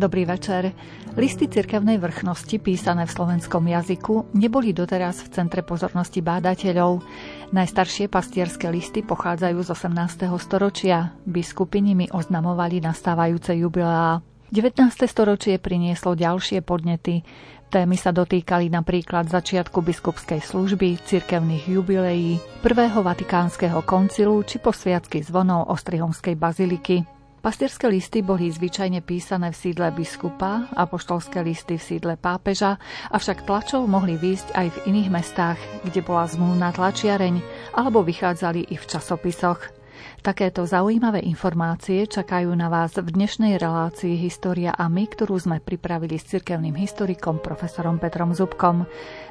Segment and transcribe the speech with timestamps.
[0.00, 0.72] Dobrý večer.
[1.12, 7.04] Listy cirkevnej vrchnosti písané v slovenskom jazyku neboli doteraz v centre pozornosti bádateľov.
[7.52, 10.24] Najstaršie pastierské listy pochádzajú z 18.
[10.40, 11.12] storočia.
[11.28, 14.24] Biskupy nimi oznamovali nastávajúce jubileá.
[14.48, 14.88] 19.
[15.04, 17.20] storočie prinieslo ďalšie podnety.
[17.68, 25.68] Témy sa dotýkali napríklad začiatku biskupskej služby, cirkevných jubileí, prvého vatikánskeho koncilu či posviacky zvonov
[25.68, 27.19] Ostrihomskej baziliky.
[27.40, 32.76] Pastierské listy boli zvyčajne písané v sídle biskupa, apoštolské listy v sídle pápeža,
[33.08, 37.40] avšak tlačov mohli výjsť aj v iných mestách, kde bola zmluvná tlačiareň,
[37.72, 39.79] alebo vychádzali i v časopisoch.
[40.20, 46.20] Takéto zaujímavé informácie čakajú na vás v dnešnej relácii História a my, ktorú sme pripravili
[46.20, 48.84] s cirkevným historikom profesorom Petrom Zubkom.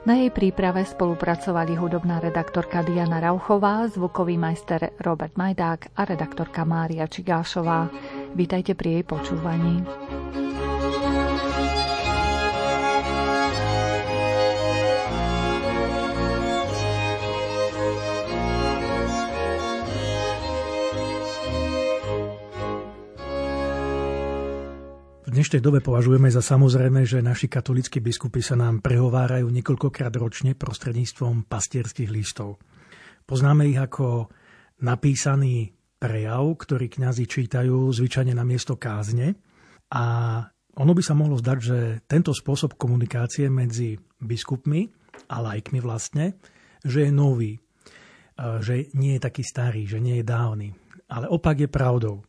[0.10, 7.06] Na jej príprave spolupracovali hudobná redaktorka Diana Rauchová, zvukový majster Robert Majdák a redaktorka Mária
[7.06, 7.88] Čigášová.
[8.34, 9.86] Vítajte pri jej počúvaní.
[25.40, 31.48] Dnešnej dobe považujeme za samozrejme, že naši katolíckí biskupy sa nám prehovárajú niekoľkokrát ročne prostredníctvom
[31.48, 32.60] pastierských listov.
[33.24, 34.28] Poznáme ich ako
[34.84, 39.40] napísaný prejav, ktorý kňazi čítajú zvyčajne na miesto kázne
[39.96, 40.04] a
[40.76, 44.92] ono by sa mohlo zdať, že tento spôsob komunikácie medzi biskupmi
[45.32, 46.36] a lajkmi vlastne,
[46.84, 47.56] že je nový,
[48.60, 50.76] že nie je taký starý, že nie je dávny.
[51.08, 52.28] Ale opak je pravdou.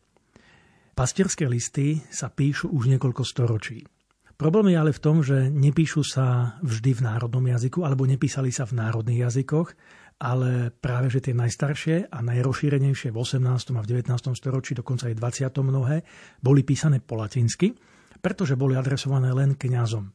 [0.91, 3.87] Pastierské listy sa píšu už niekoľko storočí.
[4.35, 8.65] Problém je ale v tom, že nepíšu sa vždy v národnom jazyku alebo nepísali sa
[8.65, 9.69] v národných jazykoch,
[10.17, 13.77] ale práve že tie najstaršie a najrozšírenejšie v 18.
[13.77, 14.11] a v 19.
[14.33, 15.15] storočí, dokonca aj
[15.45, 15.61] 20.
[15.61, 16.01] mnohé,
[16.41, 17.77] boli písané po latinsky,
[18.17, 20.09] pretože boli adresované len kňazom.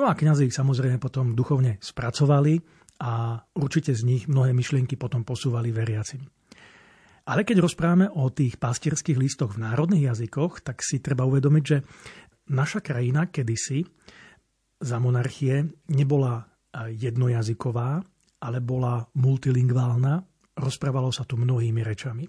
[0.00, 2.60] No a kňazi ich samozrejme potom duchovne spracovali
[3.04, 6.24] a určite z nich mnohé myšlienky potom posúvali veriacim.
[7.26, 11.78] Ale keď rozprávame o tých pastierských listoch v národných jazykoch, tak si treba uvedomiť, že
[12.50, 13.84] naša krajina kedysi
[14.80, 16.44] za monarchie nebola e,
[16.96, 18.00] jednojazyková,
[18.40, 20.24] ale bola multilingválna.
[20.56, 22.24] Rozprávalo sa tu mnohými rečami.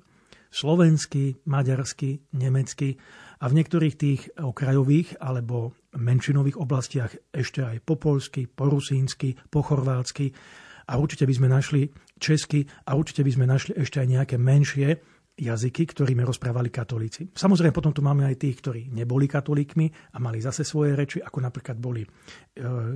[0.52, 3.00] Slovensky, maďarsky, nemecky
[3.40, 9.63] a v niektorých tých okrajových alebo menšinových oblastiach ešte aj po polsky, po rusínsky, po
[9.63, 10.35] chorvátsky
[10.91, 11.88] a určite by sme našli
[12.22, 15.02] česky a určite by sme našli ešte aj nejaké menšie
[15.42, 17.34] jazyky, ktorými rozprávali katolíci.
[17.34, 21.42] Samozrejme, potom tu máme aj tých, ktorí neboli katolíkmi a mali zase svoje reči, ako
[21.42, 22.09] napríklad boli e,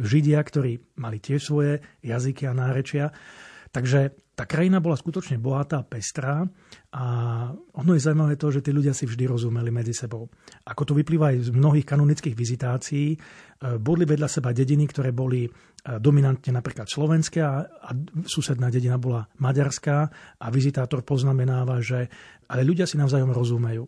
[0.06, 3.10] Židia, ktorí mali tiež svoje jazyky a nárečia.
[3.76, 6.48] Takže tá krajina bola skutočne bohatá, pestrá
[6.96, 7.04] a
[7.52, 10.32] ono je zaujímavé to, že tí ľudia si vždy rozumeli medzi sebou.
[10.64, 13.18] Ako to vyplýva aj z mnohých kanonických vizitácií, e,
[13.76, 15.50] boli vedľa seba dediny, ktoré boli e,
[16.00, 17.68] dominantne napríklad slovenské a,
[18.24, 19.98] susedná dedina bola maďarská
[20.40, 22.08] a vizitátor poznamenáva, že
[22.48, 23.84] ale ľudia si navzájom rozumejú.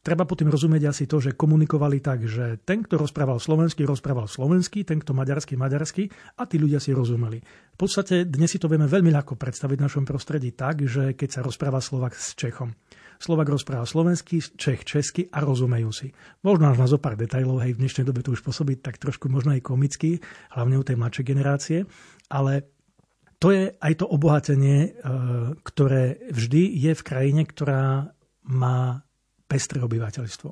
[0.00, 4.80] Treba potom rozumieť asi to, že komunikovali tak, že ten, kto rozprával slovensky, rozprával slovensky,
[4.80, 6.08] ten, kto maďarsky, maďarsky
[6.40, 7.44] a tí ľudia si rozumeli.
[7.76, 11.28] V podstate dnes si to vieme veľmi ľahko predstaviť v našom prostredí tak, že keď
[11.28, 12.72] sa rozpráva Slovak s Čechom.
[13.20, 16.08] Slovak rozpráva slovensky, Čech česky a rozumejú si.
[16.40, 19.28] Možno až na zo pár detajlov, hej, v dnešnej dobe to už pôsobí tak trošku
[19.28, 20.24] možno aj komicky,
[20.56, 21.78] hlavne u tej mladšej generácie,
[22.32, 22.72] ale
[23.36, 24.90] to je aj to obohatenie, e,
[25.60, 28.16] ktoré vždy je v krajine, ktorá
[28.48, 29.04] má
[29.50, 30.50] pestré obyvateľstvo.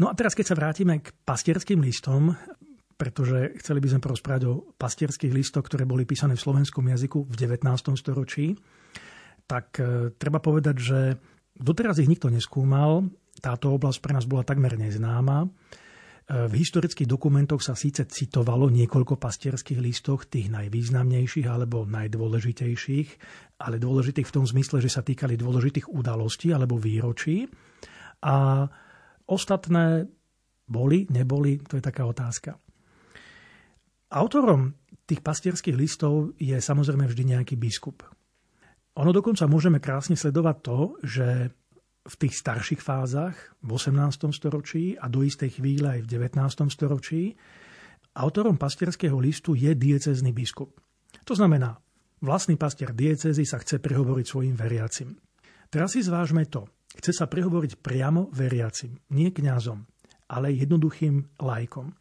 [0.00, 2.32] No a teraz, keď sa vrátime k pastierským listom,
[2.96, 7.34] pretože chceli by sme porozprávať o pastierských listoch, ktoré boli písané v slovenskom jazyku v
[7.36, 7.68] 19.
[7.96, 8.56] storočí,
[9.44, 11.00] tak e, treba povedať, že
[11.56, 13.08] doteraz ich nikto neskúmal.
[13.40, 15.44] Táto oblasť pre nás bola takmer neznáma.
[15.44, 15.48] E,
[16.48, 23.08] v historických dokumentoch sa síce citovalo niekoľko pastierských listoch, tých najvýznamnejších alebo najdôležitejších,
[23.64, 27.48] ale dôležitých v tom zmysle, že sa týkali dôležitých udalostí alebo výročí.
[28.24, 28.68] A
[29.26, 30.08] ostatné
[30.68, 32.58] boli, neboli, to je taká otázka.
[34.10, 34.74] Autorom
[35.10, 38.06] tých pastierských listov je samozrejme vždy nejaký biskup.
[38.94, 41.26] Ono dokonca môžeme krásne sledovať to, že
[42.06, 44.30] v tých starších fázach, v 18.
[44.30, 46.70] storočí a do istej chvíle aj v 19.
[46.70, 47.34] storočí,
[48.14, 50.78] autorom pastierského listu je diecezný biskup.
[51.26, 51.74] To znamená,
[52.22, 55.18] vlastný pastier diecezy sa chce prehovoriť svojim veriacim.
[55.70, 56.70] Teraz si zvážme to.
[56.90, 59.86] Chce sa prehovoriť priamo veriacim, nie kňazom,
[60.30, 61.94] ale jednoduchým lajkom.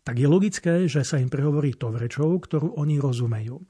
[0.00, 3.60] Tak je logické, že sa im prehovorí to rečou, ktorú oni rozumejú.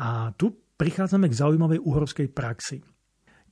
[0.00, 2.80] A tu prichádzame k zaujímavej uhorskej praxi.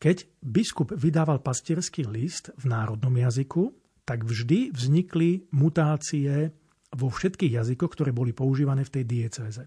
[0.01, 3.71] Keď biskup vydával pastierský list v národnom jazyku,
[4.03, 6.51] tak vždy vznikli mutácie
[6.91, 9.63] vo všetkých jazykoch, ktoré boli používané v tej diecéze.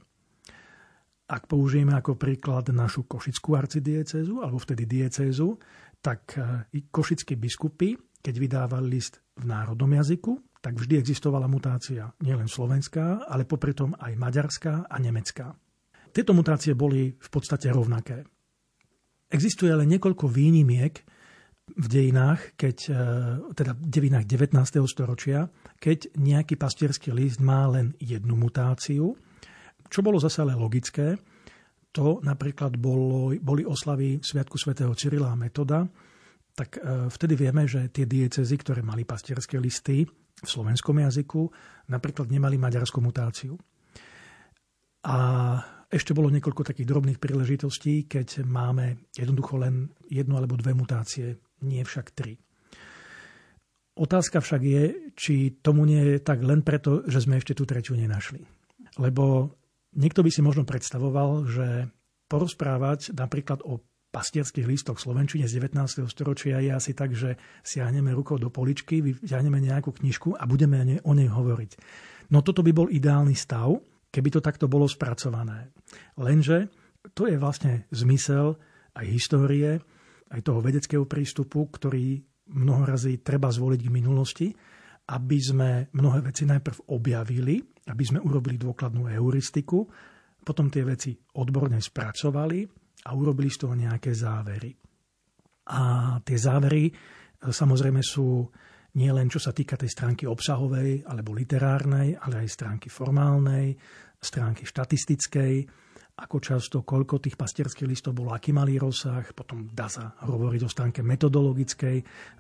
[1.26, 5.58] Ak použijeme ako príklad našu košickú arcidiecezu, alebo vtedy diecézu,
[6.06, 12.46] tak e, košickí biskupy, keď vydávali list v národnom jazyku, tak vždy existovala mutácia nielen
[12.46, 15.58] slovenská, ale popri tom aj maďarská a nemecká.
[16.14, 18.22] Tieto mutácie boli v podstate rovnaké.
[19.30, 20.96] Existuje ale niekoľko výnimiek
[21.66, 23.02] v dejinách, keď, e,
[23.58, 24.86] teda v dejinách 19.
[24.86, 25.50] storočia,
[25.82, 29.18] keď nejaký pastierský list má len jednu mutáciu,
[29.90, 31.18] čo bolo zase ale logické,
[31.96, 35.88] to napríklad bolo, boli oslavy Sviatku svätého Cyrila a Metoda,
[36.52, 40.04] tak e, vtedy vieme, že tie diecezy, ktoré mali pastierské listy
[40.36, 41.48] v slovenskom jazyku,
[41.88, 43.56] napríklad nemali maďarskú mutáciu.
[45.08, 45.16] A
[45.88, 51.80] ešte bolo niekoľko takých drobných príležitostí, keď máme jednoducho len jednu alebo dve mutácie, nie
[51.80, 52.36] však tri.
[53.96, 54.84] Otázka však je,
[55.16, 58.44] či tomu nie je tak len preto, že sme ešte tú tretiu nenašli.
[59.00, 59.56] Lebo
[59.96, 61.68] Niekto by si možno predstavoval, že
[62.28, 63.80] porozprávať napríklad o
[64.12, 66.08] pastierských listoch Slovenčine z 19.
[66.08, 67.36] storočia je asi tak, že
[67.68, 71.72] siahneme rukou do poličky, vyťahneme nejakú knižku a budeme o nej hovoriť.
[72.32, 73.76] No toto by bol ideálny stav,
[74.12, 75.76] keby to takto bolo spracované.
[76.16, 76.72] Lenže
[77.12, 78.56] to je vlastne zmysel
[78.96, 79.84] aj histórie,
[80.32, 82.24] aj toho vedeckého prístupu, ktorý
[82.56, 84.48] mnohorazí treba zvoliť k minulosti,
[85.12, 89.86] aby sme mnohé veci najprv objavili, aby sme urobili dôkladnú heuristiku,
[90.46, 92.66] potom tie veci odborne spracovali
[93.06, 94.72] a urobili z toho nejaké závery.
[95.66, 95.82] A
[96.22, 96.94] tie závery e,
[97.50, 98.46] samozrejme sú
[98.96, 103.76] nie len čo sa týka tej stránky obsahovej alebo literárnej, ale aj stránky formálnej,
[104.22, 105.54] stránky štatistickej,
[106.16, 110.72] ako často, koľko tých pastierských listov bolo, aký malý rozsah, potom dá sa hovoriť o
[110.72, 111.98] stránke metodologickej,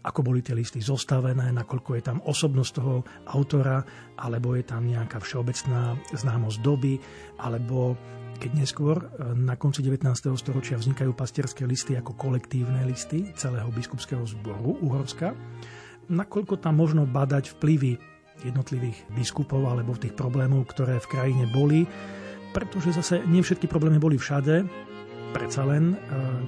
[0.07, 3.04] ako boli tie listy zostavené, nakoľko je tam osobnosť toho
[3.36, 3.83] autora,
[4.16, 6.95] alebo je tam nejaká všeobecná známosť doby,
[7.44, 8.00] alebo
[8.39, 10.07] keď neskôr e, na konci 19.
[10.39, 15.36] storočia vznikajú pastierské listy ako kolektívne listy celého biskupského zboru Uhorska,
[16.07, 18.00] nakoľko tam možno badať vplyvy
[18.48, 21.83] jednotlivých biskupov alebo tých problémov, ktoré v krajine boli,
[22.56, 24.63] pretože zase nie všetky problémy boli všade,
[25.36, 25.98] predsa len e,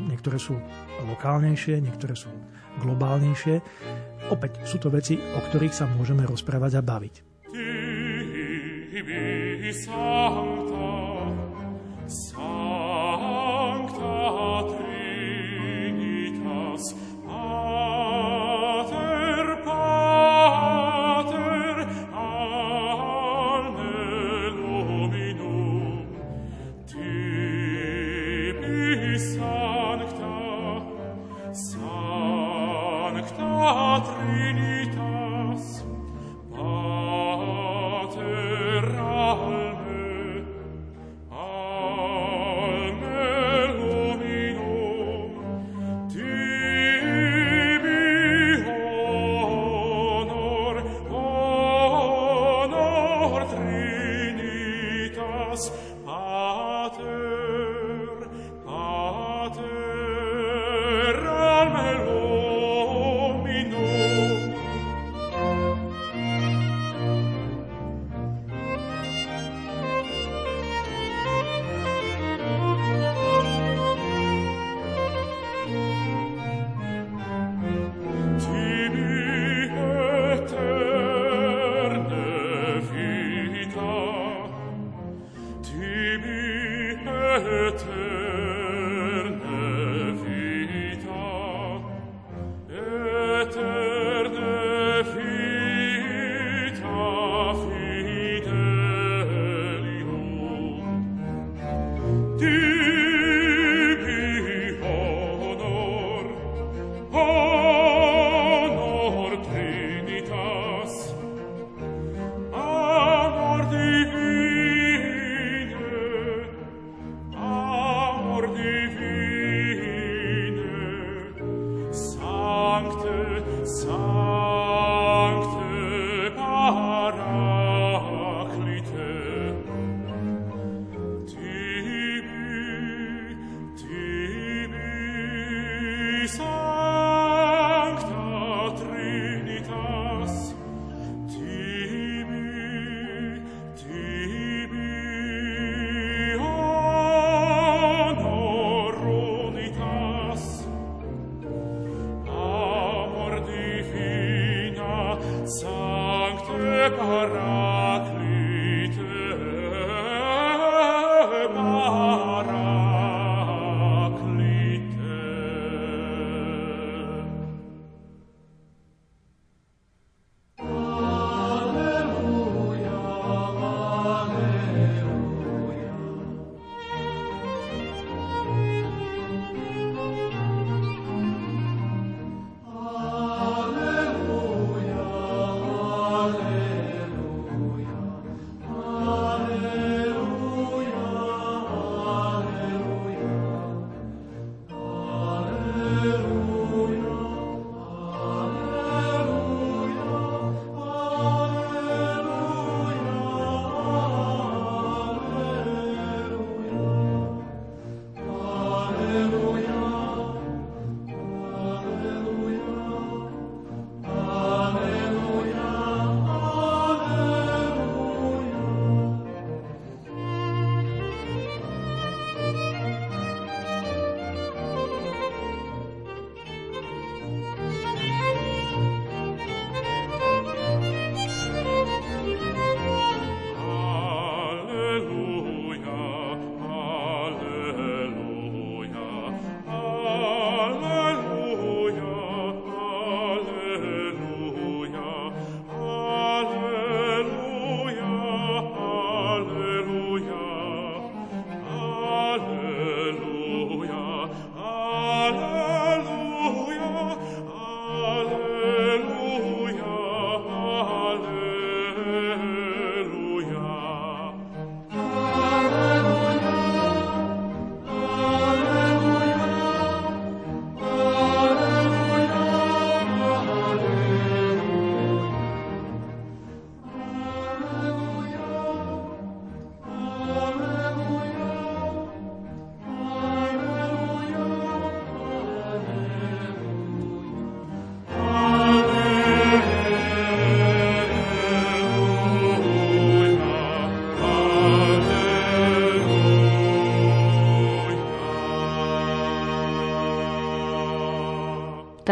[0.07, 0.55] niektoré sú
[1.03, 2.31] lokálnejšie, niektoré sú
[2.79, 3.59] globálnejšie.
[4.31, 7.15] Opäť sú to veci, o ktorých sa môžeme rozprávať a baviť.
[9.67, 11.06] Sancta, Sancta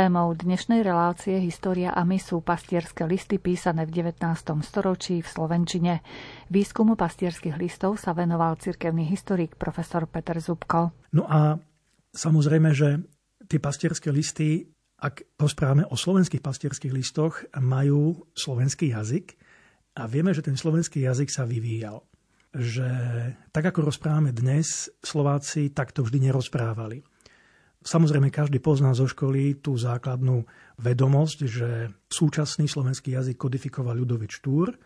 [0.06, 4.22] Témou dnešnej relácie História a my sú pastierské listy písané v 19.
[4.62, 6.06] storočí v Slovenčine.
[6.54, 10.94] Výskumu pastierských listov sa venoval cirkevný historik profesor Peter Zubko.
[11.10, 11.58] No a
[12.14, 13.02] samozrejme, že
[13.50, 14.70] tie pastierské listy,
[15.02, 19.34] ak rozprávame o slovenských pastierských listoch, majú slovenský jazyk
[19.98, 22.06] a vieme, že ten slovenský jazyk sa vyvíjal.
[22.54, 22.90] Že
[23.50, 27.02] tak ako rozprávame dnes, Slováci takto vždy nerozprávali
[27.86, 30.42] Samozrejme, každý pozná zo školy tú základnú
[30.82, 31.70] vedomosť, že
[32.10, 34.74] súčasný slovenský jazyk kodifikoval Ľudovič Štúr.
[34.74, 34.78] E,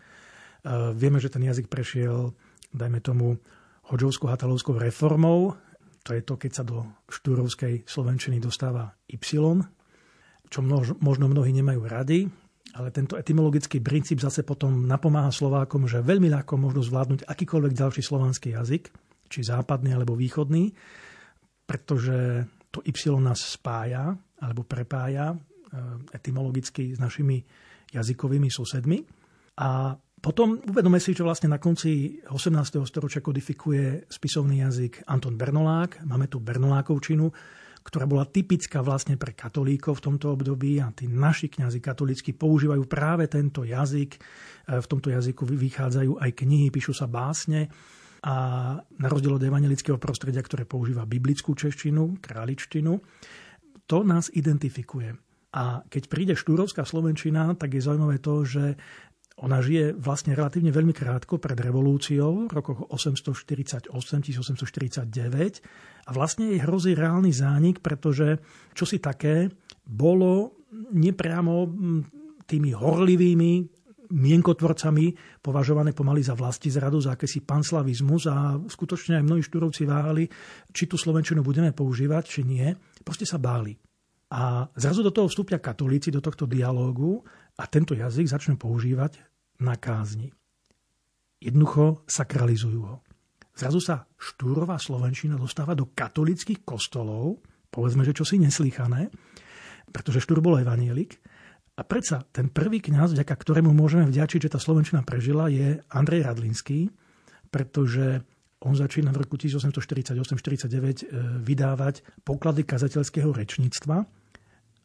[0.92, 2.36] vieme, že ten jazyk prešiel,
[2.76, 3.40] dajme tomu,
[3.88, 5.56] hodžovskou hatalovskou reformou.
[6.04, 9.24] To je to, keď sa do štúrovskej slovenčiny dostáva Y,
[10.50, 10.60] čo
[11.00, 12.28] možno mnohí nemajú rady,
[12.76, 18.02] ale tento etymologický princíp zase potom napomáha Slovákom, že veľmi ľahko môžu zvládnuť akýkoľvek ďalší
[18.04, 18.92] slovanský jazyk,
[19.32, 20.76] či západný alebo východný,
[21.64, 25.38] pretože to Y nás spája alebo prepája e,
[26.16, 27.42] etymologicky s našimi
[27.92, 29.02] jazykovými susedmi.
[29.60, 32.84] A potom uvedome si, že vlastne na konci 18.
[32.84, 36.04] storočia kodifikuje spisovný jazyk Anton Bernolák.
[36.04, 37.32] Máme tu Bernolákovčinu,
[37.84, 42.84] ktorá bola typická vlastne pre katolíkov v tomto období a tí naši kňazi katolícky používajú
[42.86, 44.12] práve tento jazyk.
[44.16, 44.20] E,
[44.80, 47.72] v tomto jazyku vychádzajú aj knihy, píšu sa básne
[48.24, 48.36] a
[48.80, 53.00] na rozdiel od evangelického prostredia, ktoré používa biblickú češtinu, králičtinu,
[53.88, 55.16] to nás identifikuje.
[55.56, 58.78] A keď príde štúrovská slovenčina, tak je zaujímavé to, že
[59.40, 63.96] ona žije vlastne relatívne veľmi krátko pred revolúciou v rokoch 848-1849
[66.06, 68.44] a vlastne jej hrozí reálny zánik, pretože
[68.76, 69.48] čo si také
[69.88, 70.60] bolo
[70.92, 71.56] nepriamo
[72.46, 73.79] tými horlivými
[74.10, 80.26] mienkotvorcami považované pomaly za vlasti zradu, za akési panslavizmus a skutočne aj mnohí štúrovci váhali,
[80.74, 82.74] či tú Slovenčinu budeme používať, či nie.
[83.06, 83.78] Proste sa báli.
[84.30, 87.22] A zrazu do toho vstúpia katolíci, do tohto dialógu
[87.58, 89.18] a tento jazyk začnú používať
[89.62, 90.30] na kázni.
[91.42, 92.98] Jednoducho sakralizujú ho.
[93.58, 99.12] Zrazu sa štúrová Slovenčina dostáva do katolických kostolov, povedzme, že čosi neslychané,
[99.90, 101.20] pretože štúr bol evanielik,
[101.80, 106.28] a predsa ten prvý kňaz, vďaka ktorému môžeme vďačiť, že tá Slovenčina prežila, je Andrej
[106.28, 106.92] Radlinský,
[107.48, 108.20] pretože
[108.60, 111.04] on začína v roku 1848-49 e,
[111.40, 113.98] vydávať poklady kazateľského rečníctva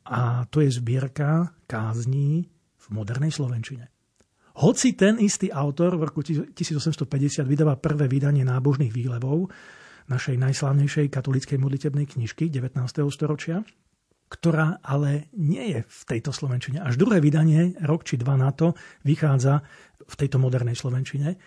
[0.07, 2.47] a to je zbierka kázní
[2.79, 3.91] v modernej Slovenčine.
[4.63, 9.51] Hoci ten istý autor v roku 1850 vydáva prvé vydanie nábožných výlevov
[10.07, 12.79] našej najslávnejšej katolíckej modlitebnej knižky 19.
[13.11, 13.67] storočia,
[14.35, 16.83] ktorá ale nie je v tejto slovenčine.
[16.83, 18.75] Až druhé vydanie, rok či dva na to,
[19.07, 19.63] vychádza
[20.03, 21.39] v tejto modernej slovenčine.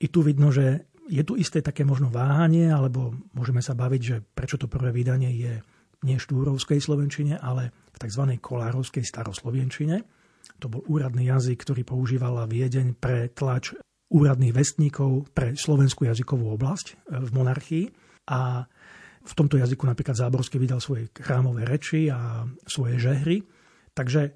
[0.00, 4.16] I tu vidno, že je tu isté také možno váhanie, alebo môžeme sa baviť, že
[4.20, 5.54] prečo to prvé vydanie je
[6.04, 8.24] nie štúrovskej slovenčine, ale v tzv.
[8.38, 10.04] kolárovskej staroslovenčine.
[10.60, 13.72] To bol úradný jazyk, ktorý používala Viedeň pre tlač
[14.10, 17.84] úradných vestníkov pre slovenskú jazykovú oblasť e, v monarchii.
[18.30, 18.66] A
[19.20, 23.44] v tomto jazyku napríklad Záborský vydal svoje chrámové reči a svoje žehry.
[23.92, 24.32] Takže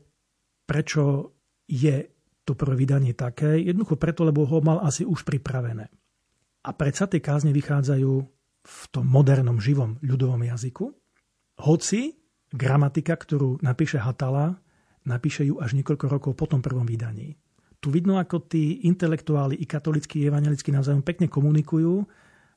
[0.68, 1.32] prečo
[1.64, 2.04] je
[2.44, 3.56] to prvé vydanie také?
[3.56, 5.88] Jednoducho preto, lebo ho mal asi už pripravené.
[6.64, 8.12] A predsa tie kázne vychádzajú
[8.64, 10.88] v tom modernom, živom ľudovom jazyku.
[11.64, 12.16] Hoci
[12.52, 14.56] gramatika, ktorú napíše Hatala,
[15.04, 17.36] napíše ju až niekoľko rokov po tom prvom vydaní.
[17.80, 22.08] Tu vidno, ako tí intelektuáli i katolickí, i evangelickí navzájom pekne komunikujú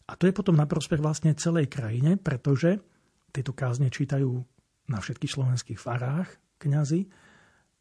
[0.07, 2.79] a to je potom na prospech vlastne celej krajine, pretože
[3.35, 4.39] tieto kázne čítajú
[4.87, 6.31] na všetkých slovenských farách
[6.63, 7.11] kňazi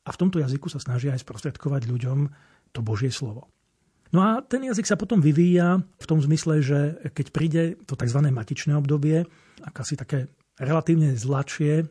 [0.07, 2.19] a v tomto jazyku sa snažia aj sprostredkovať ľuďom
[2.75, 3.47] to Božie slovo.
[4.15, 8.23] No a ten jazyk sa potom vyvíja v tom zmysle, že keď príde to tzv.
[8.31, 9.27] matičné obdobie,
[9.67, 11.87] akási také relatívne zlačie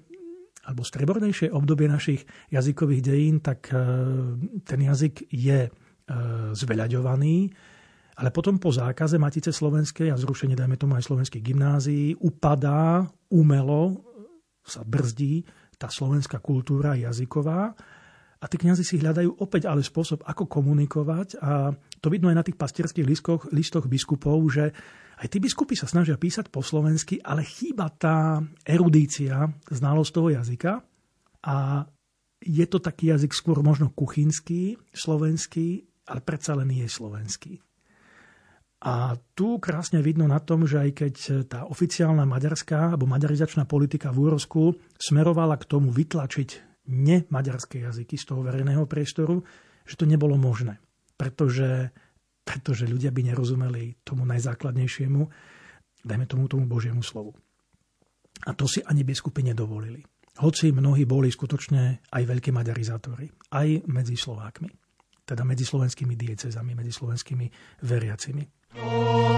[0.65, 3.77] alebo strebornejšie obdobie našich jazykových dejín, tak e,
[4.65, 5.71] ten jazyk je e,
[6.57, 7.53] zveľaďovaný,
[8.15, 13.99] ale potom po zákaze Matice slovenskej a zrušenie, dajme tomu aj slovenských gymnázií, upadá umelo,
[14.63, 15.43] sa brzdí
[15.75, 17.75] tá slovenská kultúra jazyková
[18.39, 22.45] a tí kniazy si hľadajú opäť ale spôsob, ako komunikovať a to vidno aj na
[22.45, 24.71] tých pastierských listoch, listoch biskupov, že
[25.15, 30.73] aj tí biskupy sa snažia písať po slovensky, ale chýba tá erudícia, znalosť toho jazyka
[31.47, 31.55] a
[32.45, 37.53] je to taký jazyk skôr možno kuchynský, slovenský, ale predsa len je slovenský.
[38.83, 41.15] A tu krásne vidno na tom, že aj keď
[41.47, 46.49] tá oficiálna maďarská alebo maďarizačná politika v Úrosku smerovala k tomu vytlačiť
[46.85, 49.41] nemaďarské jazyky z toho verejného priestoru,
[49.87, 50.77] že to nebolo možné.
[51.17, 51.89] Pretože,
[52.45, 55.21] pretože ľudia by nerozumeli tomu najzákladnejšiemu,
[56.05, 57.33] dajme tomu tomu Božiemu slovu.
[58.45, 60.03] A to si ani biskupy nedovolili.
[60.35, 64.67] hoci mnohí boli skutočne aj veľkí maďarizátori, aj medzi Slovákmi,
[65.23, 67.47] teda medzi slovenskými diecezami, medzi slovenskými
[67.87, 68.43] veriacimi.
[68.77, 69.35] Oh,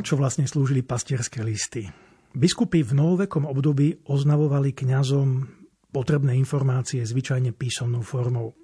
[0.00, 1.84] Na čo vlastne slúžili pastierské listy?
[2.32, 5.44] Biskupy v novovekom období oznavovali kňazom
[5.92, 8.56] potrebné informácie zvyčajne písomnou formou.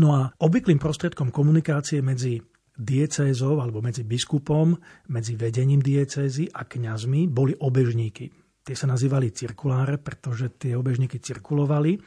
[0.00, 2.40] No a obvyklým prostriedkom komunikácie medzi
[2.72, 4.72] diecézou alebo medzi biskupom,
[5.12, 8.32] medzi vedením diecézy a kňazmi boli obežníky.
[8.64, 12.00] Tie sa nazývali cirkuláre, pretože tie obežníky cirkulovali,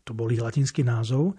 [0.00, 1.36] to bol ich latinský názov.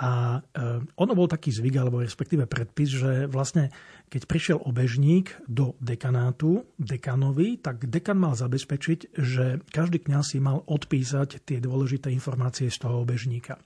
[0.00, 3.68] A e, ono bol taký zvyk, alebo respektíve predpis, že vlastne
[4.08, 10.64] keď prišiel obežník do dekanátu, dekanovi, tak dekan mal zabezpečiť, že každý kňaz si mal
[10.64, 13.60] odpísať tie dôležité informácie z toho obežníka.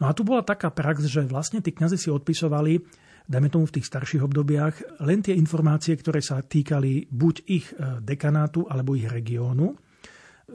[0.00, 2.80] No a tu bola taká prax, že vlastne tí kňazi si odpisovali,
[3.28, 8.00] dajme tomu v tých starších obdobiach, len tie informácie, ktoré sa týkali buď ich e,
[8.00, 9.76] dekanátu alebo ich regiónu.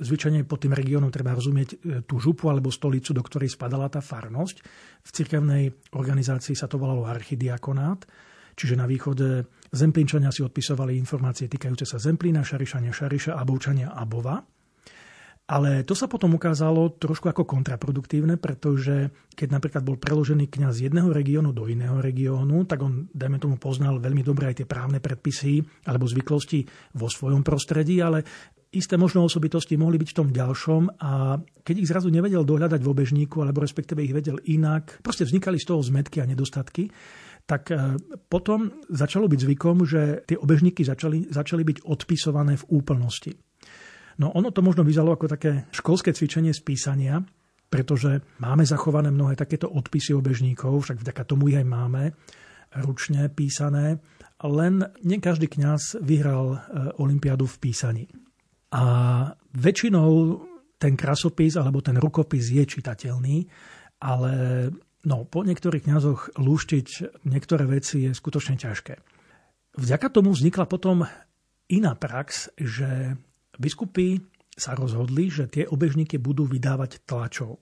[0.01, 4.03] Zvyčajne pod tým regiónom treba rozumieť e, tú župu alebo stolicu, do ktorej spadala tá
[4.03, 4.57] farnosť.
[5.05, 8.03] V cirkevnej organizácii sa to volalo archidiakonát
[8.55, 14.39] Čiže na východe Zemplínčania si odpisovali informácie týkajúce sa Zemplína, Šarišania, Šariša, Abovčania, Abova.
[15.45, 20.89] Ale to sa potom ukázalo trošku ako kontraproduktívne, pretože keď napríklad bol preložený kňaz z
[20.89, 24.97] jedného regiónu do iného regiónu, tak on, dajme tomu, poznal veľmi dobre aj tie právne
[24.97, 26.65] predpisy alebo zvyklosti
[26.97, 28.25] vo svojom prostredí, ale
[28.75, 32.91] isté možno osobitosti mohli byť v tom ďalšom a keď ich zrazu nevedel dohľadať v
[32.91, 36.91] obežníku, alebo respektíve ich vedel inak, proste vznikali z toho zmetky a nedostatky
[37.45, 37.77] tak e,
[38.25, 43.31] potom začalo byť zvykom, že tie obežníky začali, začali byť odpisované v úplnosti.
[44.17, 47.21] No ono to možno vyzalo ako také školské cvičenie z písania,
[47.69, 52.03] pretože máme zachované mnohé takéto odpisy obežníkov, však vďaka tomu ich aj máme,
[52.81, 54.01] ručne písané,
[54.43, 56.57] len nie každý kňaz vyhral e,
[56.97, 58.05] olympiádu v písaní.
[58.73, 58.83] A
[59.53, 60.41] väčšinou
[60.79, 63.45] ten krasopis alebo ten rukopis je čitateľný,
[64.01, 64.33] ale
[65.05, 68.97] No, po niektorých kňazoch lúštiť niektoré veci je skutočne ťažké.
[69.77, 71.05] Vďaka tomu vznikla potom
[71.69, 73.13] iná prax, že
[73.61, 74.17] biskupy
[74.57, 77.61] sa rozhodli, že tie obežníky budú vydávať tlačov.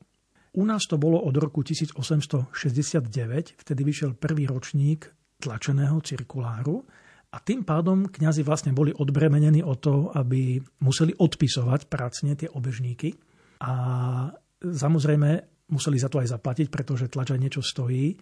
[0.55, 5.11] U nás to bolo od roku 1869, vtedy vyšiel prvý ročník
[5.43, 6.87] tlačeného cirkuláru
[7.34, 13.17] a tým pádom kňazi vlastne boli odbremenení o to, aby museli odpisovať pracne tie obežníky
[13.65, 13.74] a
[14.62, 15.30] samozrejme
[15.74, 18.13] museli za to aj zaplatiť, pretože tlač aj niečo stojí.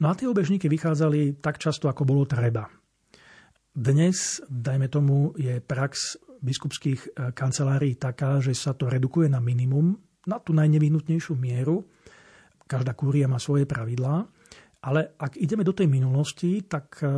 [0.00, 2.64] No a tie obežníky vychádzali tak často, ako bolo treba.
[3.76, 9.92] Dnes, dajme tomu, je prax biskupských e, kancelárií taká, že sa to redukuje na minimum,
[10.24, 11.84] na tú najnevyhnutnejšiu mieru.
[12.64, 14.24] Každá kúria má svoje pravidlá.
[14.80, 17.08] Ale ak ideme do tej minulosti, tak e,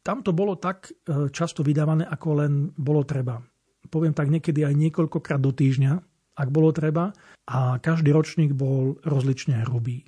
[0.00, 3.36] tam to bolo tak e, často vydávané, ako len bolo treba.
[3.88, 5.92] Poviem tak niekedy aj niekoľkokrát do týždňa,
[6.40, 7.12] ak bolo treba.
[7.50, 10.06] A každý ročník bol rozlične hrubý.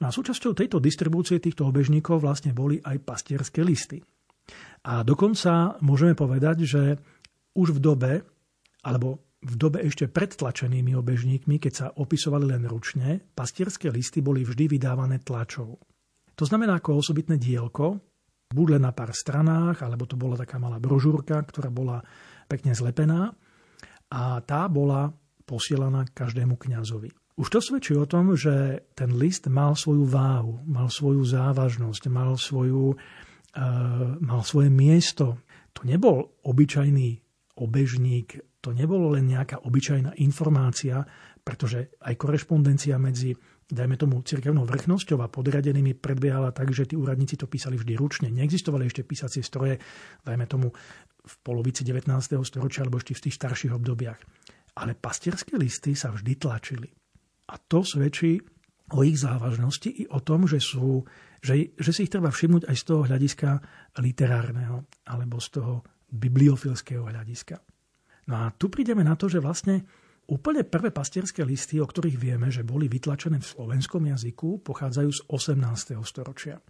[0.00, 4.02] No súčasťou tejto distribúcie týchto obežníkov vlastne boli aj pastierské listy.
[4.82, 6.82] A dokonca môžeme povedať, že
[7.54, 8.12] už v dobe,
[8.82, 14.42] alebo v dobe ešte pred tlačenými obežníkmi, keď sa opisovali len ručne, pastierské listy boli
[14.42, 15.78] vždy vydávané tlačou.
[16.34, 18.02] To znamená ako osobitné dielko,
[18.52, 22.04] buď len na pár stranách, alebo to bola taká malá brožúrka, ktorá bola
[22.46, 23.32] pekne zlepená
[24.12, 25.10] a tá bola
[25.48, 27.10] posielaná každému kňazovi.
[27.40, 32.36] Už to svedčí o tom, že ten list mal svoju váhu, mal svoju závažnosť, mal
[32.36, 32.94] svoju
[34.20, 35.44] mal svoje miesto.
[35.76, 37.20] To nebol obyčajný
[37.60, 41.04] obežník, to nebolo len nejaká obyčajná informácia,
[41.42, 43.36] pretože aj korešpondencia medzi,
[43.72, 48.28] dajme tomu, cirkevnou vrchnosťou a podriadenými predbiehala tak, že tí úradníci to písali vždy ručne.
[48.28, 49.80] Neexistovali ešte písacie stroje,
[50.20, 50.68] dajme tomu,
[51.22, 52.12] v polovici 19.
[52.44, 54.20] storočia alebo ešte v tých starších obdobiach.
[54.76, 56.88] Ale pastierské listy sa vždy tlačili.
[57.48, 58.36] A to svedčí
[58.92, 61.00] o ich závažnosti i o tom, že sú
[61.42, 63.50] že, že si ich treba všimnúť aj z toho hľadiska
[63.98, 67.58] literárneho alebo z toho bibliofilského hľadiska.
[68.30, 69.82] No a tu prídeme na to, že vlastne
[70.30, 75.20] úplne prvé pastierské listy, o ktorých vieme, že boli vytlačené v slovenskom jazyku, pochádzajú z
[75.26, 75.98] 18.
[76.06, 76.62] storočia.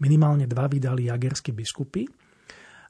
[0.00, 2.08] Minimálne dva vydali jagerskí biskupy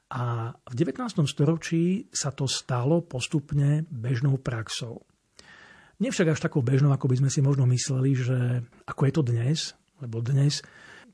[0.09, 1.25] a v 19.
[1.25, 5.05] storočí sa to stalo postupne bežnou praxou.
[5.95, 8.39] Nevšak až takou bežnou, ako by sme si možno mysleli, že
[8.83, 9.59] ako je to dnes,
[10.03, 10.59] lebo dnes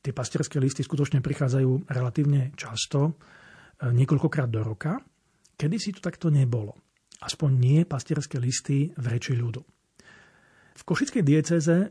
[0.01, 3.13] tie pastierské listy skutočne prichádzajú relatívne často,
[3.77, 4.97] e, niekoľkokrát do roka.
[5.53, 6.73] Kedy si to takto nebolo.
[7.21, 9.61] Aspoň nie pastierské listy v reči ľudu.
[10.71, 11.89] V Košickej dieceze e,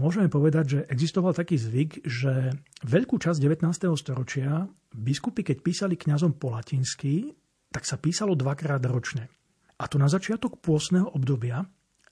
[0.00, 2.56] môžeme povedať, že existoval taký zvyk, že
[2.86, 3.68] veľkú časť 19.
[4.00, 4.64] storočia
[4.96, 7.36] biskupy, keď písali kňazom po latinsky,
[7.68, 9.28] tak sa písalo dvakrát ročne.
[9.76, 11.60] A to na začiatok pôsneho obdobia,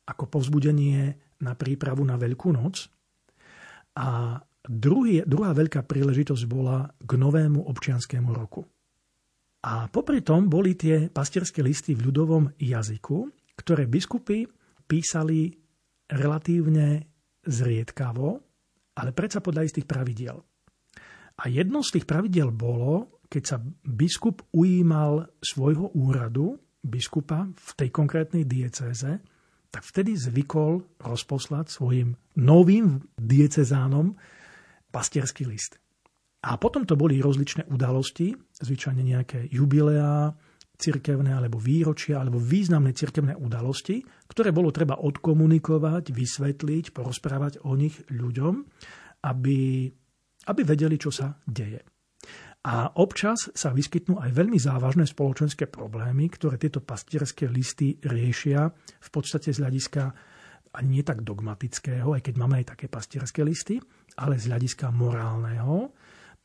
[0.05, 2.93] ako povzbudenie na prípravu na Veľkú noc.
[3.97, 8.67] A Druhý, druhá veľká príležitosť bola k novému občianskému roku.
[9.67, 13.27] A popri tom boli tie pastierské listy v ľudovom jazyku,
[13.59, 14.47] ktoré biskupy
[14.87, 15.51] písali
[16.07, 17.03] relatívne
[17.43, 18.29] zriedkavo,
[18.95, 20.39] ale predsa podľa istých pravidiel.
[21.37, 27.91] A jedno z tých pravidiel bolo, keď sa biskup ujímal svojho úradu, biskupa v tej
[27.91, 29.19] konkrétnej diecéze,
[29.75, 34.15] tak vtedy zvykol rozposlať svojim novým diecezánom
[34.95, 35.83] pastierský list.
[36.47, 38.31] A potom to boli rozličné udalosti,
[38.63, 40.31] zvyčajne nejaké jubileá,
[40.77, 47.97] cirkevné alebo výročia alebo významné cirkevné udalosti, ktoré bolo treba odkomunikovať, vysvetliť, porozprávať o nich
[48.13, 48.55] ľuďom,
[49.25, 49.61] aby,
[50.47, 51.81] aby vedeli, čo sa deje.
[52.67, 58.69] A občas sa vyskytnú aj veľmi závažné spoločenské problémy, ktoré tieto pastierské listy riešia
[59.01, 60.03] v podstate z hľadiska
[60.77, 63.81] ani nie tak dogmatického, aj keď máme aj také pastierské listy,
[64.21, 65.97] ale z hľadiska morálneho,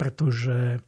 [0.01, 0.81] pretože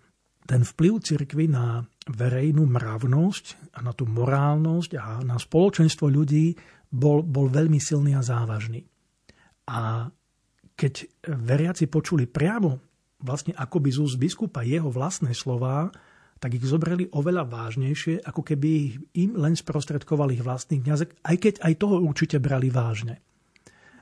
[0.49, 6.57] ten vplyv cirkvy na verejnú mravnosť a na tú morálnosť a na spoločenstvo ľudí
[6.89, 8.81] bol, bol veľmi silný a závažný.
[9.69, 10.09] A
[10.73, 12.81] keď veriaci počuli priamo
[13.21, 15.93] vlastne akoby z úst biskupa jeho vlastné slová,
[16.41, 21.53] tak ich zobrali oveľa vážnejšie, ako keby im len sprostredkoval ich vlastný kniazek, aj keď
[21.63, 23.21] aj toho určite brali vážne.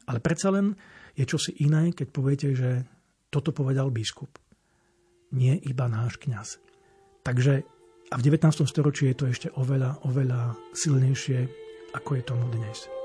[0.09, 0.73] Ale predsa len
[1.13, 2.81] je čosi iné, keď poviete, že
[3.29, 4.41] toto povedal biskup.
[5.31, 6.59] Nie iba náš kňaz.
[7.23, 7.63] Takže
[8.11, 8.67] a v 19.
[8.67, 11.47] storočí je to ešte oveľa, oveľa silnejšie,
[11.95, 13.00] ako je tomu dnes.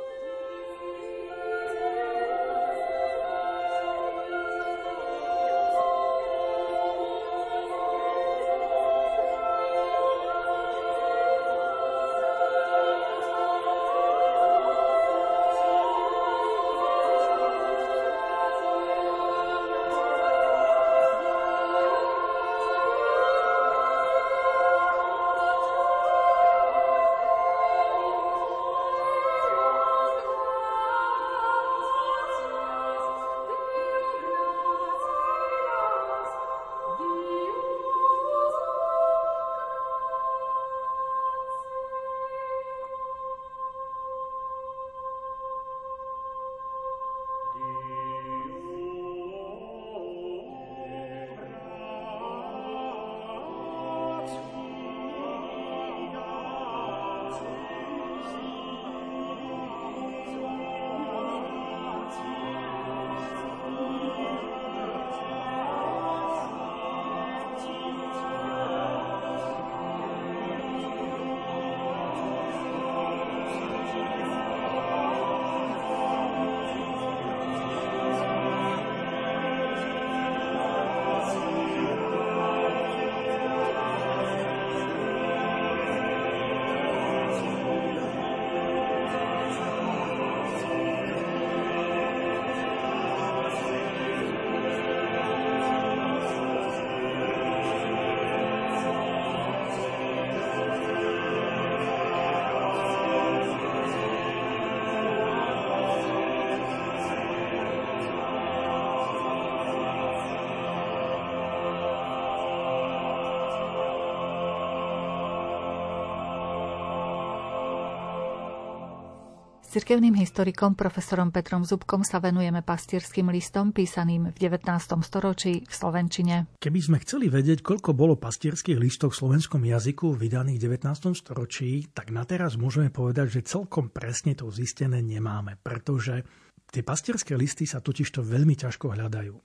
[119.76, 124.72] Cirkevným historikom profesorom Petrom Zubkom sa venujeme pastierským listom písaným v 19.
[125.04, 126.56] storočí v Slovenčine.
[126.56, 131.12] Keby sme chceli vedieť, koľko bolo pastierských listov v slovenskom jazyku vydaných v 19.
[131.12, 136.24] storočí, tak na teraz môžeme povedať, že celkom presne to zistené nemáme, pretože
[136.72, 139.36] tie pastierské listy sa totižto veľmi ťažko hľadajú.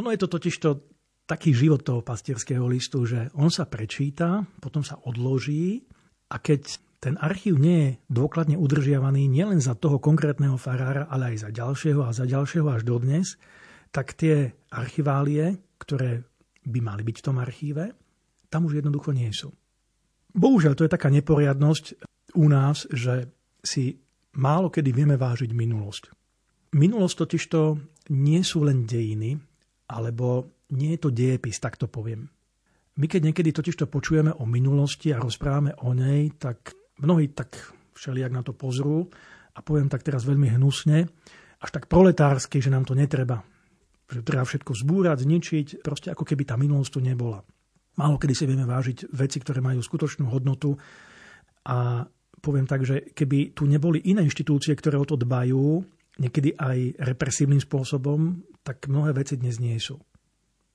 [0.00, 0.68] Ono je to totižto
[1.28, 5.84] taký život toho pastierského listu, že on sa prečíta, potom sa odloží
[6.32, 11.36] a keď ten archív nie je dôkladne udržiavaný nielen za toho konkrétneho farára, ale aj
[11.42, 13.34] za ďalšieho a za ďalšieho až dodnes,
[13.90, 16.22] tak tie archiválie, ktoré
[16.62, 17.90] by mali byť v tom archíve,
[18.46, 19.50] tam už jednoducho nie sú.
[20.30, 21.84] Bohužiaľ, to je taká neporiadnosť
[22.38, 23.34] u nás, že
[23.66, 23.98] si
[24.38, 26.14] málo kedy vieme vážiť minulosť.
[26.78, 27.60] Minulosť totižto
[28.14, 29.36] nie sú len dejiny,
[29.90, 32.30] alebo nie je to diepis, tak to poviem.
[32.96, 38.32] My keď niekedy totižto počujeme o minulosti a rozprávame o nej, tak Mnohí tak všelijak
[38.34, 39.08] na to pozrú
[39.52, 41.08] a poviem tak teraz veľmi hnusne,
[41.62, 43.44] až tak proletársky, že nám to netreba.
[44.10, 47.40] Že treba všetko zbúrať, zničiť, proste ako keby tá minulosť tu nebola.
[47.96, 50.74] Málo kedy si vieme vážiť veci, ktoré majú skutočnú hodnotu
[51.68, 52.02] a
[52.42, 55.84] poviem tak, že keby tu neboli iné inštitúcie, ktoré o to dbajú,
[56.18, 60.00] niekedy aj represívnym spôsobom, tak mnohé veci dnes nie sú.
[60.00, 60.04] E,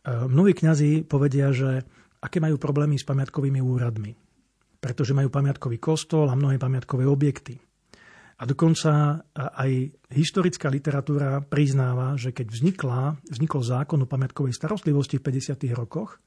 [0.08, 1.84] mnohí kňazi povedia, že
[2.23, 4.26] aké majú problémy s pamiatkovými úradmi
[4.77, 7.57] pretože majú pamiatkový kostol a mnohé pamiatkové objekty.
[8.37, 9.71] A dokonca aj
[10.13, 15.57] historická literatúra priznáva, že keď vznikla, vznikol zákon o pamiatkovej starostlivosti v 50.
[15.73, 16.21] rokoch,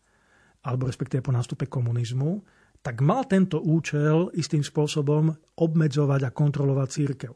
[0.66, 2.42] alebo respektíve po nástupe komunizmu,
[2.82, 7.32] tak mal tento účel istým spôsobom obmedzovať a kontrolovať církev.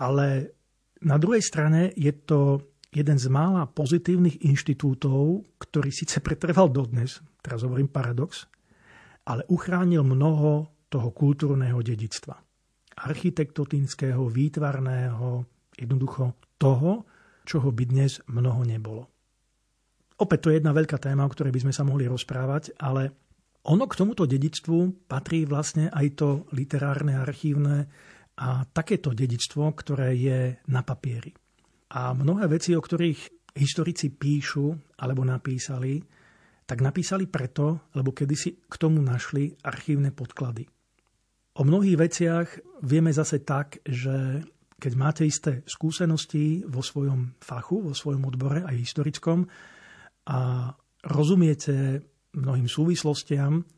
[0.00, 0.56] Ale
[1.04, 7.66] na druhej strane je to jeden z mála pozitívnych inštitútov, ktorý síce pretrval dodnes, teraz
[7.66, 8.46] hovorím paradox,
[9.26, 12.36] ale uchránil mnoho toho kultúrneho dedictva.
[12.92, 15.46] Architektotinského, výtvarného,
[15.78, 17.08] jednoducho toho,
[17.42, 19.08] čoho by dnes mnoho nebolo.
[20.20, 23.10] Opäť to je jedna veľká téma, o ktorej by sme sa mohli rozprávať, ale
[23.66, 27.86] ono k tomuto dedictvu patrí vlastne aj to literárne, archívne
[28.38, 31.30] a takéto dedictvo, ktoré je na papieri.
[31.94, 36.00] A mnohé veci, o ktorých historici píšu alebo napísali,
[36.72, 40.64] tak napísali preto, lebo kedysi k tomu našli archívne podklady.
[41.60, 42.48] O mnohých veciach
[42.80, 44.40] vieme zase tak, že
[44.80, 49.44] keď máte isté skúsenosti vo svojom fachu, vo svojom odbore, aj historickom,
[50.32, 50.72] a
[51.12, 52.08] rozumiete
[52.40, 53.68] mnohým súvislostiam,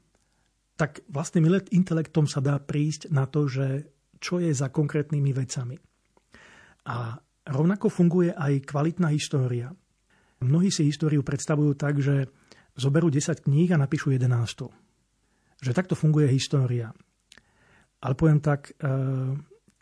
[0.78, 3.90] tak vlastným intelektom sa dá prísť na to, že
[4.22, 5.74] čo je za konkrétnymi vecami.
[6.86, 7.18] A
[7.50, 9.74] rovnako funguje aj kvalitná história.
[10.46, 12.30] Mnohí si históriu predstavujú tak, že
[12.74, 14.30] zoberú 10 kníh a napíšu 11.
[15.62, 16.90] Že takto funguje história.
[18.04, 18.94] Ale poviem tak, e,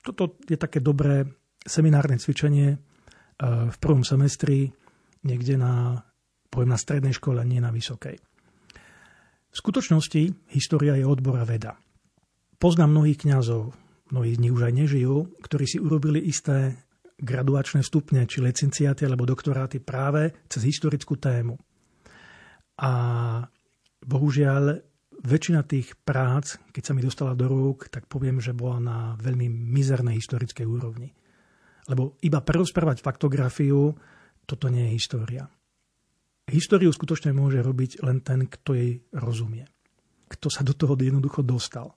[0.04, 1.26] toto je také dobré
[1.64, 2.78] seminárne cvičenie e,
[3.68, 4.70] v prvom semestri,
[5.26, 5.98] niekde na,
[6.46, 8.16] poviem, na strednej škole, nie na vysokej.
[9.52, 11.76] V skutočnosti história je odbor a veda.
[12.56, 13.74] Poznám mnohých kňazov,
[14.14, 16.78] mnohí z nich už aj nežijú, ktorí si urobili isté
[17.18, 21.58] graduačné stupne, či licenciáty alebo doktoráty práve cez historickú tému.
[22.80, 22.90] A
[24.02, 24.80] bohužiaľ
[25.22, 29.46] väčšina tých prác, keď sa mi dostala do rúk, tak poviem, že bola na veľmi
[29.48, 31.14] mizernej historickej úrovni.
[31.86, 33.94] Lebo iba prerozprávať faktografiu,
[34.46, 35.44] toto nie je história.
[36.50, 39.66] Históriu skutočne môže robiť len ten, kto jej rozumie.
[40.26, 41.94] Kto sa do toho jednoducho dostal.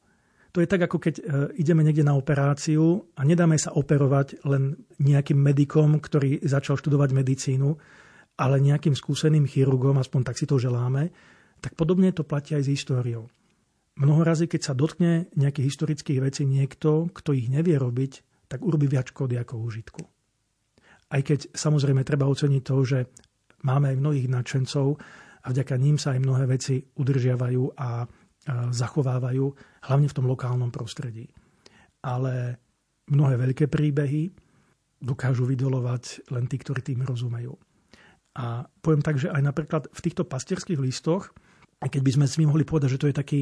[0.53, 1.23] To je tak, ako keď e,
[1.59, 7.75] ideme niekde na operáciu a nedáme sa operovať len nejakým medikom, ktorý začal študovať medicínu,
[8.35, 11.11] ale nejakým skúseným chirurgom, aspoň tak si to želáme,
[11.63, 13.31] tak podobne to platí aj s históriou.
[13.95, 18.91] Mnoho razy, keď sa dotkne nejakých historických vecí niekto, kto ich nevie robiť, tak urobí
[18.91, 20.03] viac škody ako užitku.
[21.15, 22.99] Aj keď samozrejme treba oceniť to, že
[23.63, 24.87] máme aj mnohých nadšencov
[25.41, 28.03] a vďaka ním sa aj mnohé veci udržiavajú a
[28.69, 29.45] zachovávajú,
[29.89, 31.31] hlavne v tom lokálnom prostredí.
[32.05, 32.61] Ale
[33.09, 34.29] mnohé veľké príbehy
[35.01, 37.53] dokážu vydolovať len tí, ktorí tým rozumejú.
[38.35, 41.31] A poviem tak, že aj napríklad v týchto pastierských listoch,
[41.79, 43.39] keď by sme si mohli povedať, že to je taký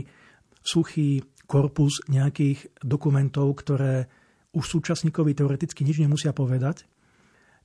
[0.61, 4.07] suchý korpus nejakých dokumentov, ktoré
[4.53, 6.85] už súčasníkovi teoreticky nič nemusia povedať,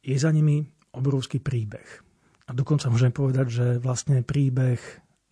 [0.01, 0.65] je za nimi
[0.97, 1.87] obrovský príbeh.
[2.49, 4.81] A dokonca môžem povedať, že vlastne príbeh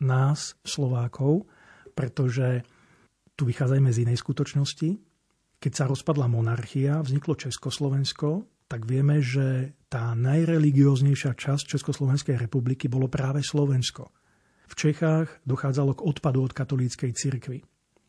[0.05, 1.49] nás, Slovákov,
[1.97, 2.61] pretože
[3.33, 5.01] tu vychádzajme z inej skutočnosti.
[5.57, 13.07] Keď sa rozpadla monarchia, vzniklo Československo, tak vieme, že tá najreligióznejšia časť Československej republiky bolo
[13.07, 14.11] práve Slovensko.
[14.67, 17.63] V Čechách dochádzalo k odpadu od katolíckej cirkvi.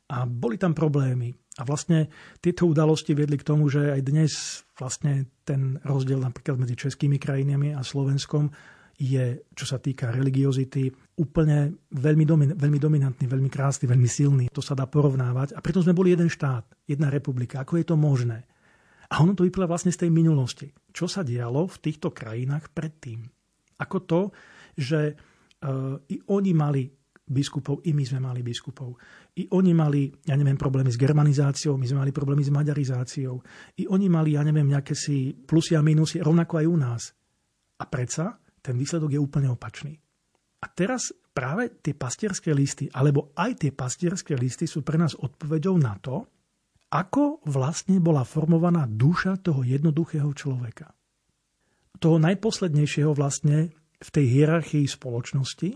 [0.09, 1.35] A boli tam problémy.
[1.57, 2.09] A vlastne
[2.41, 4.31] tieto udalosti viedli k tomu, že aj dnes
[4.77, 8.49] vlastne ten rozdiel napríklad medzi českými krajinami a Slovenskom
[8.97, 10.89] je, čo sa týka religiozity,
[11.21, 14.45] úplne veľmi, domin- veľmi dominantný, veľmi krásny, veľmi silný.
[14.49, 15.53] To sa dá porovnávať.
[15.53, 17.61] A pritom sme boli jeden štát, jedna republika.
[17.61, 18.49] Ako je to možné?
[19.07, 20.67] A ono to vyplýva vlastne z tej minulosti.
[20.91, 23.23] Čo sa dialo v týchto krajinách predtým?
[23.79, 24.21] Ako to,
[24.75, 26.83] že uh, i oni mali
[27.27, 28.95] biskupov, i my sme mali biskupov.
[29.35, 33.35] I oni mali, ja neviem, problémy s germanizáciou, my sme mali problémy s maďarizáciou.
[33.79, 37.03] I oni mali, ja neviem, nejaké si plusy a minusy, rovnako aj u nás.
[37.77, 39.99] A predsa ten výsledok je úplne opačný.
[40.57, 45.77] A teraz práve tie pastierské listy, alebo aj tie pastierské listy sú pre nás odpovedou
[45.77, 46.25] na to,
[46.87, 50.95] ako vlastne bola formovaná duša toho jednoduchého človeka.
[51.97, 55.73] Toho najposlednejšieho vlastne v tej hierarchii spoločnosti,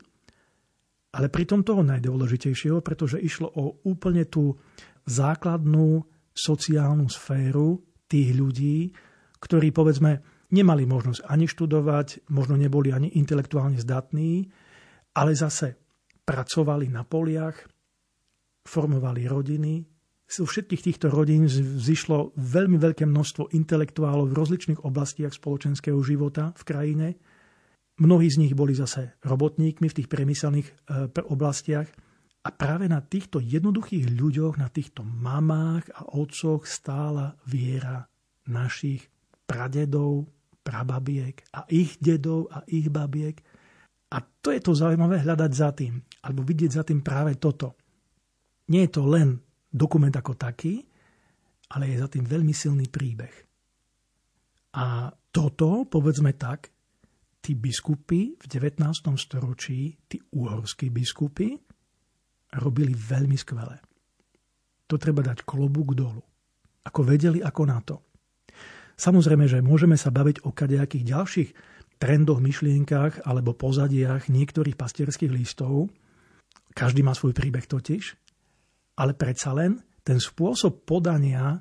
[1.11, 4.55] ale pritom toho najdôležitejšieho, pretože išlo o úplne tú
[5.03, 8.77] základnú sociálnu sféru tých ľudí,
[9.41, 14.47] ktorí povedzme nemali možnosť ani študovať, možno neboli ani intelektuálne zdatní,
[15.17, 15.75] ale zase
[16.23, 17.67] pracovali na poliach,
[18.63, 19.73] formovali rodiny.
[20.31, 26.63] Z všetkých týchto rodín vzýšlo veľmi veľké množstvo intelektuálov v rozličných oblastiach spoločenského života v
[26.63, 27.07] krajine.
[27.99, 30.73] Mnohí z nich boli zase robotníkmi v tých priemyselných e,
[31.27, 31.91] oblastiach.
[32.47, 38.07] A práve na týchto jednoduchých ľuďoch, na týchto mamách a otcoch stála viera
[38.47, 39.11] našich
[39.43, 40.31] pradedov,
[40.63, 43.35] prababiek a ich dedov a ich babiek.
[44.15, 47.75] A to je to zaujímavé hľadať za tým, alebo vidieť za tým práve toto.
[48.71, 50.83] Nie je to len dokument ako taký,
[51.71, 53.31] ale je za tým veľmi silný príbeh.
[54.75, 56.71] A toto, povedzme tak,
[57.41, 58.83] tí biskupy v 19.
[59.17, 61.55] storočí, tí uhorskí biskupy,
[62.59, 63.79] robili veľmi skvelé.
[64.91, 66.21] To treba dať klobúk dolu.
[66.83, 68.03] Ako vedeli, ako na to.
[68.99, 71.49] Samozrejme, že môžeme sa baviť o kadejakých ďalších
[71.97, 75.89] trendoch, myšlienkach alebo pozadiach niektorých pastierských listov.
[76.75, 78.19] Každý má svoj príbeh totiž.
[79.01, 81.57] Ale predsa len ten spôsob podania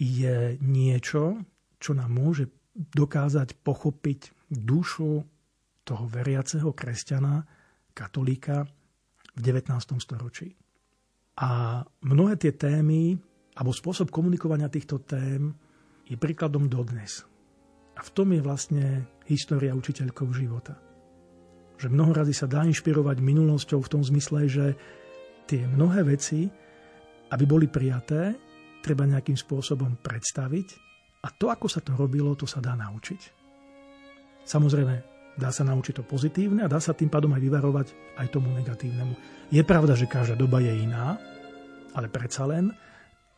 [0.00, 1.36] je niečo,
[1.76, 5.12] čo nám môže dokázať pochopiť dušu
[5.84, 7.44] toho veriaceho kresťana,
[7.92, 8.64] katolíka
[9.36, 10.00] v 19.
[10.00, 10.56] storočí.
[11.36, 13.20] A mnohé tie témy,
[13.52, 15.52] alebo spôsob komunikovania týchto tém
[16.08, 17.24] je príkladom dodnes.
[17.96, 20.80] A v tom je vlastne história učiteľkov života.
[21.76, 24.66] Že mnoho sa dá inšpirovať minulosťou v tom zmysle, že
[25.44, 26.48] tie mnohé veci,
[27.32, 28.36] aby boli prijaté,
[28.84, 30.68] treba nejakým spôsobom predstaviť
[31.24, 33.40] a to, ako sa to robilo, to sa dá naučiť.
[34.42, 34.94] Samozrejme,
[35.38, 37.86] dá sa naučiť to pozitívne a dá sa tým pádom aj vyvarovať
[38.20, 39.14] aj tomu negatívnemu.
[39.48, 41.16] Je pravda, že každá doba je iná,
[41.94, 42.74] ale predsa len,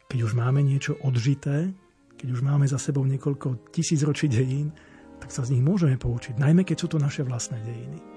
[0.09, 1.70] keď už máme niečo odžité,
[2.16, 4.72] keď už máme za sebou niekoľko tisíc ročí dejín,
[5.20, 8.13] tak sa z nich môžeme poučiť, najmä keď sú to naše vlastné dejiny.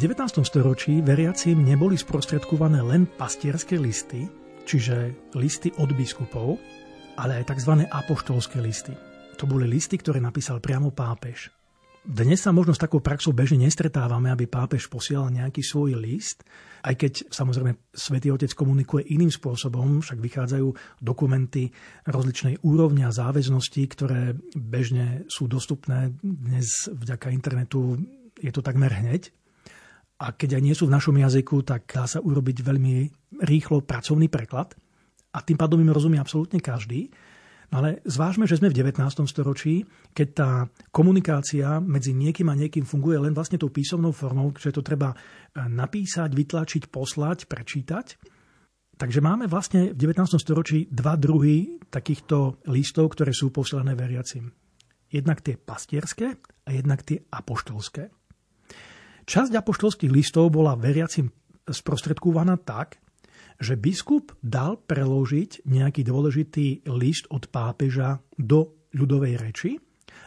[0.00, 0.40] 19.
[0.48, 4.24] storočí veriacím neboli sprostredkované len pastierské listy,
[4.64, 6.56] čiže listy od biskupov,
[7.20, 7.84] ale aj tzv.
[7.84, 8.96] apoštolské listy.
[9.36, 11.52] To boli listy, ktoré napísal priamo pápež.
[12.00, 16.48] Dnes sa možno s takou praxou bežne nestretávame, aby pápež posielal nejaký svoj list,
[16.80, 21.76] aj keď samozrejme svätý Otec komunikuje iným spôsobom, však vychádzajú dokumenty
[22.08, 28.00] rozličnej úrovne a záväznosti, ktoré bežne sú dostupné dnes vďaka internetu,
[28.40, 29.28] je to takmer hneď.
[30.20, 32.94] A keď aj nie sú v našom jazyku, tak dá sa urobiť veľmi
[33.40, 34.76] rýchlo pracovný preklad
[35.32, 37.08] a tým pádom im rozumie absolútne každý.
[37.70, 38.98] No ale zvážme, že sme v 19.
[39.30, 40.50] storočí, keď tá
[40.90, 45.16] komunikácia medzi niekým a niekým funguje len vlastne tou písomnou formou, že to treba e,
[45.70, 48.06] napísať, vytlačiť, poslať, prečítať.
[48.98, 50.34] Takže máme vlastne v 19.
[50.34, 54.50] storočí dva druhy takýchto listov, ktoré sú poslané veriacim.
[55.06, 58.19] Jednak tie pastierské a jednak tie apoštolské.
[59.30, 61.30] Časť apoštolských listov bola veriacim
[61.62, 62.98] sprostredkúvaná tak,
[63.62, 69.78] že biskup dal preložiť nejaký dôležitý list od pápeža do ľudovej reči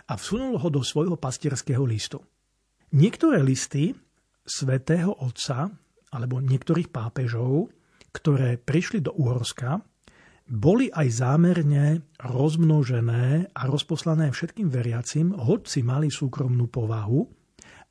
[0.07, 2.23] a vsunul ho do svojho pastierského listu.
[2.95, 3.91] Niektoré listy
[4.47, 5.67] svätého Otca
[6.15, 7.75] alebo niektorých pápežov,
[8.15, 9.83] ktoré prišli do Uhorska,
[10.47, 17.27] boli aj zámerne rozmnožené a rozposlané všetkým veriacim, hoci mali súkromnú povahu,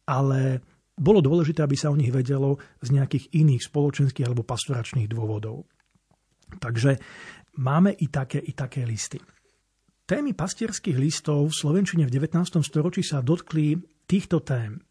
[0.09, 5.65] ale bolo dôležité, aby sa o nich vedelo z nejakých iných spoločenských alebo pastoračných dôvodov.
[6.61, 7.01] Takže
[7.57, 9.17] máme i také, i také listy.
[10.05, 12.61] Témy pastierských listov v Slovenčine v 19.
[12.61, 14.83] storočí sa dotkli týchto tém.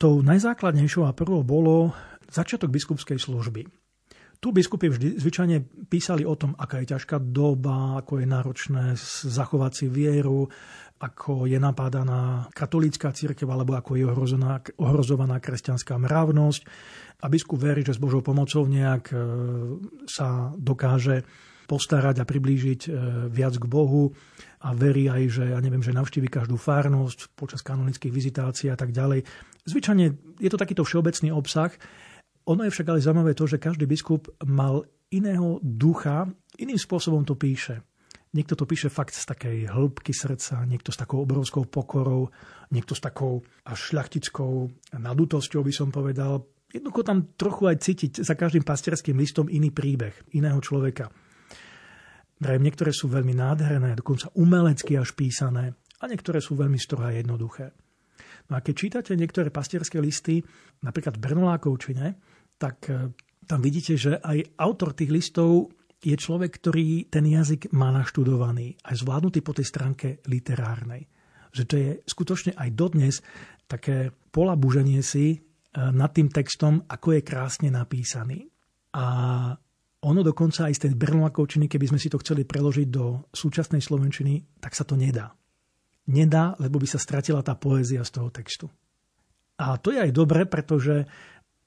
[0.00, 1.92] Tou najzákladnejšou a prvou bolo
[2.32, 3.68] začiatok biskupskej služby.
[4.42, 8.84] Tu biskupy vždy zvyčajne písali o tom, aká je ťažká doba, ako je náročné
[9.28, 10.50] zachovať si vieru,
[11.02, 16.62] ako je napádaná katolícka církev alebo ako je ohrozovaná, ohrozovaná kresťanská mravnosť.
[17.22, 19.16] A biskup verí, že s Božou pomocou nejak e,
[20.06, 21.26] sa dokáže
[21.66, 22.90] postarať a priblížiť e,
[23.30, 24.14] viac k Bohu
[24.62, 28.94] a verí aj, že ja neviem, že navštívi každú farnosť počas kanonických vizitácií a tak
[28.94, 29.26] ďalej.
[29.66, 31.74] Zvyčajne je to takýto všeobecný obsah.
[32.46, 37.34] Ono je však ale zaujímavé to, že každý biskup mal iného ducha, iným spôsobom to
[37.34, 37.82] píše.
[38.32, 42.32] Niekto to píše fakt z takej hĺbky srdca, niekto s takou obrovskou pokorou,
[42.72, 44.52] niekto s takou až šľachtickou
[44.96, 46.48] nadutosťou, by som povedal.
[46.72, 51.12] Jednoducho tam trochu aj cítiť za každým pastierským listom iný príbeh, iného človeka.
[52.40, 57.18] Vrajem, niektoré sú veľmi nádherné, dokonca umelecky až písané, a niektoré sú veľmi strohé a
[57.22, 57.70] jednoduché.
[58.50, 60.42] No a keď čítate niektoré pastierské listy,
[60.82, 62.18] napríklad Bernolákovčine,
[62.58, 63.14] tak eh,
[63.46, 65.70] tam vidíte, že aj autor tých listov
[66.02, 71.06] je človek, ktorý ten jazyk má naštudovaný, aj zvládnutý po tej stránke literárnej.
[71.54, 73.14] Že to je skutočne aj dodnes
[73.70, 75.38] také polabuženie si e,
[75.72, 78.50] nad tým textom, ako je krásne napísaný.
[78.92, 79.04] A
[80.02, 84.60] ono dokonca aj z tej Brnoakovčiny, keby sme si to chceli preložiť do súčasnej slovenčiny,
[84.60, 85.32] tak sa to nedá.
[86.10, 88.66] Nedá, lebo by sa stratila tá poézia z toho textu.
[89.62, 91.06] A to je aj dobre, pretože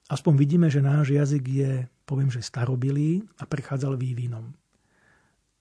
[0.10, 1.72] aspoň vidíme, že náš jazyk je
[2.06, 4.54] poviem, že starobilý a prechádzal vývinom.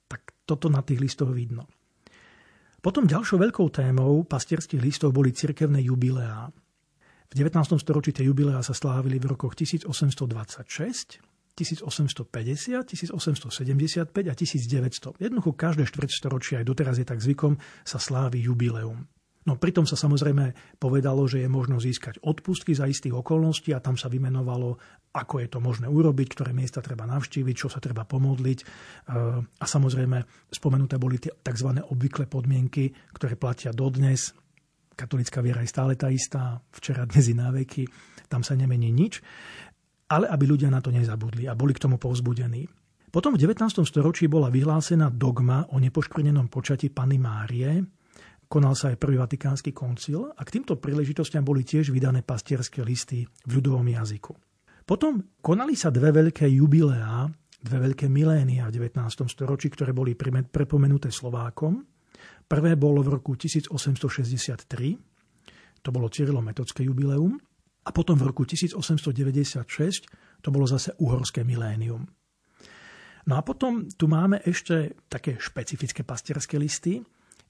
[0.07, 1.65] Tak toto na tých listoch vidno.
[2.85, 6.53] Potom ďalšou veľkou témou pastierských listov boli cirkevné jubileá.
[7.33, 7.81] V 19.
[7.81, 11.25] storočí tie jubileá sa slávili v rokoch 1826,
[11.57, 15.17] 1850, 1875 a 1900.
[15.17, 17.57] Jednoducho každé štvrťstoročie, aj doteraz je tak zvykom,
[17.89, 19.09] sa slávi jubileum.
[19.45, 24.01] No pritom sa samozrejme povedalo, že je možno získať odpustky za istých okolností a tam
[24.01, 24.81] sa vymenovalo,
[25.13, 28.59] ako je to možné urobiť, ktoré miesta treba navštíviť, čo sa treba pomodliť.
[28.61, 28.65] E,
[29.45, 31.77] a samozrejme spomenuté boli tie tzv.
[31.77, 34.33] obvyklé podmienky, ktoré platia dodnes.
[34.97, 37.53] Katolická viera je stále tá istá, včera, dnes i na
[38.33, 39.21] tam sa nemení nič.
[40.09, 42.65] Ale aby ľudia na to nezabudli a boli k tomu povzbudení.
[43.13, 43.87] Potom v 19.
[43.87, 47.79] storočí bola vyhlásená dogma o nepoškvrnenom počati Pany Márie,
[48.55, 53.27] Konal sa aj prvý vatikánsky koncil a k týmto príležitostiam boli tiež vydané pastierské listy
[53.27, 54.31] v ľudovom jazyku.
[54.87, 57.27] Potom konali sa dve veľké jubileá,
[57.59, 59.27] dve veľké milénia v 19.
[59.27, 60.15] storočí, ktoré boli
[60.47, 61.83] prepomenuté Slovákom.
[62.47, 67.35] Prvé bolo v roku 1863, to bolo Cyrilo-metodské jubileum,
[67.85, 70.07] a potom v roku 1896
[70.41, 72.07] to bolo zase uhorské milénium.
[73.27, 77.03] No a potom tu máme ešte také špecifické pastierské listy,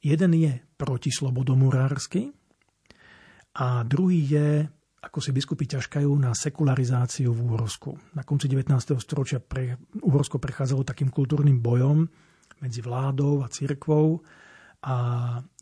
[0.05, 2.29] Jeden je protislobodomurársky
[3.57, 4.49] a druhý je,
[5.01, 7.97] ako si biskupy ťažkajú, na sekularizáciu v Úhorsku.
[8.13, 9.01] Na konci 19.
[9.01, 12.05] storočia pre, Úhorsko prechádzalo takým kultúrnym bojom
[12.61, 14.21] medzi vládou a cirkvou
[14.85, 14.97] a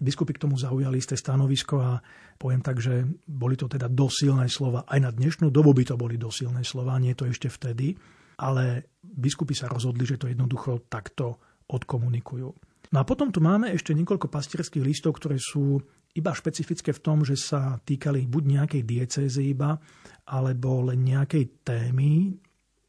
[0.03, 2.03] biskupy k tomu zaujali isté stanovisko a
[2.35, 4.83] poviem tak, že boli to teda dosilné slova.
[4.91, 7.95] Aj na dnešnú dobu by to boli dosilné slova, nie to ešte vtedy,
[8.43, 11.39] ale biskupy sa rozhodli, že to jednoducho takto
[11.71, 12.72] odkomunikujú.
[12.93, 15.81] No a potom tu máme ešte niekoľko pastierských listov, ktoré sú
[16.13, 19.81] iba špecifické v tom, že sa týkali buď nejakej diecézy iba,
[20.29, 22.37] alebo len nejakej témy.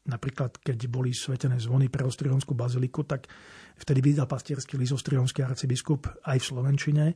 [0.04, 3.32] Napríklad, keď boli svetené zvony pre Ostrihonskú baziliku, tak
[3.80, 7.06] vtedy vydal pastierský list Ostrihonský arcibiskup aj v Slovenčine.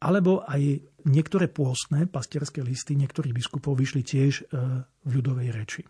[0.00, 4.44] Alebo aj niektoré pôstne pastierské listy niektorých biskupov vyšli tiež e,
[4.82, 5.84] v ľudovej reči.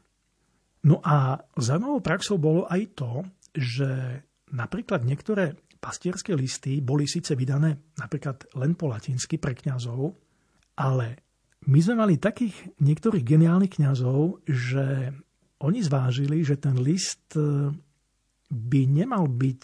[0.85, 3.23] No a zaujímavou praxou bolo aj to,
[3.55, 4.21] že
[4.53, 10.15] napríklad niektoré pastierské listy boli síce vydané napríklad len po latinsky pre kňazov,
[10.79, 11.19] ale
[11.67, 15.11] my sme mali takých niektorých geniálnych kňazov, že
[15.63, 17.71] oni zvážili, že ten list e,
[18.51, 19.63] by nemal byť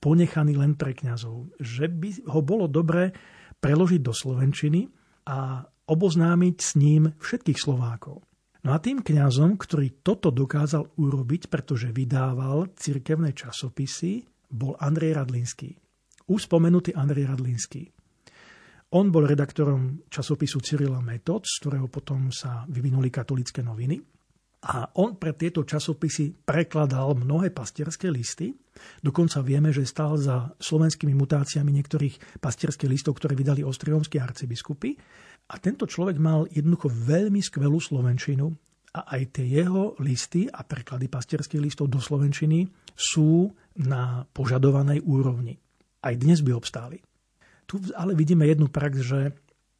[0.00, 3.12] ponechaný len pre kňazov, že by ho bolo dobre
[3.60, 4.88] preložiť do slovenčiny
[5.28, 8.20] a oboznámiť s ním všetkých Slovákov.
[8.66, 15.74] No a tým kňazom, ktorý toto dokázal urobiť, pretože vydával cirkevné časopisy, bol Andrej Radlinský.
[16.26, 17.82] Už spomenutý Andrej Radlinský.
[18.94, 23.98] On bol redaktorom časopisu Cyrila Metod, z ktorého potom sa vyvinuli katolické noviny.
[24.66, 28.50] A on pre tieto časopisy prekladal mnohé pastierské listy.
[28.98, 34.98] Dokonca vieme, že stál za slovenskými mutáciami niektorých pastierských listov, ktoré vydali ostrihomskí arcibiskupy.
[35.46, 38.50] A tento človek mal jednoducho veľmi skvelú slovenčinu
[38.96, 42.64] a aj tie jeho listy a preklady pastierských listov do slovenčiny
[42.96, 43.52] sú
[43.84, 45.60] na požadovanej úrovni.
[46.00, 47.04] Aj dnes by obstáli.
[47.68, 49.20] Tu ale vidíme jednu prax, že,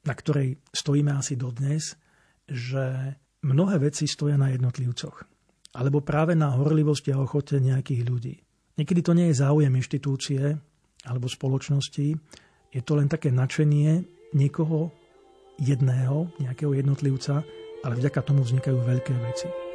[0.05, 1.97] na ktorej stojíme asi dodnes,
[2.45, 5.25] že mnohé veci stoja na jednotlivcoch.
[5.81, 8.35] Alebo práve na horlivosti a ochote nejakých ľudí.
[8.77, 10.53] Niekedy to nie je záujem inštitúcie
[11.09, 12.07] alebo spoločnosti,
[12.75, 14.05] je to len také načenie
[14.37, 14.93] niekoho
[15.57, 17.41] jedného, nejakého jednotlivca,
[17.87, 19.66] ale vďaka tomu vznikajú veľké veci.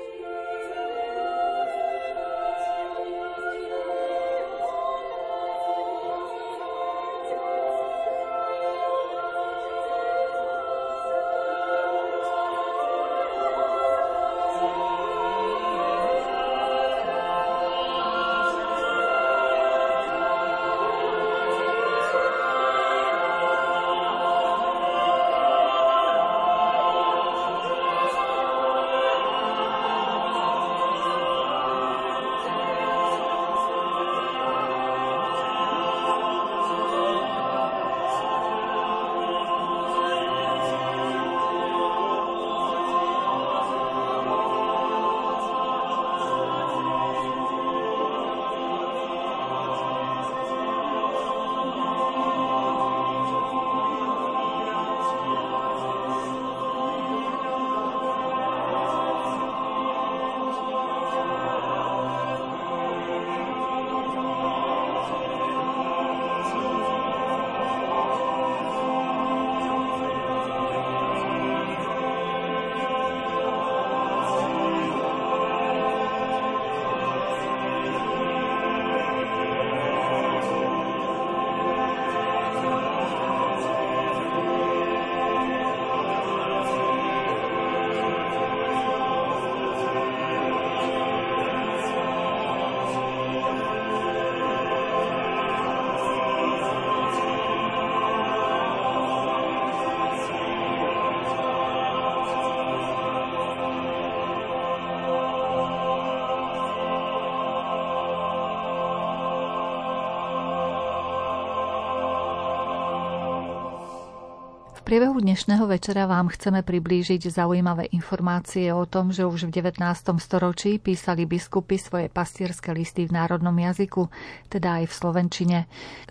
[114.92, 119.80] Priebehu dnešného večera vám chceme priblížiť zaujímavé informácie o tom, že už v 19.
[120.20, 124.12] storočí písali biskupy svoje pastierské listy v národnom jazyku,
[124.52, 125.58] teda aj v slovenčine.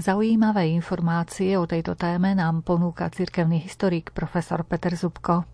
[0.01, 5.45] Zaujímavé informácie o tejto téme nám ponúka cirkevný historik profesor Peter Zubko.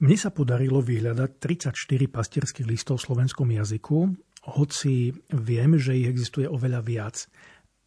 [0.00, 1.76] Mne sa podarilo vyhľadať 34
[2.08, 4.08] pastierských listov v slovenskom jazyku,
[4.56, 7.28] hoci viem, že ich existuje oveľa viac.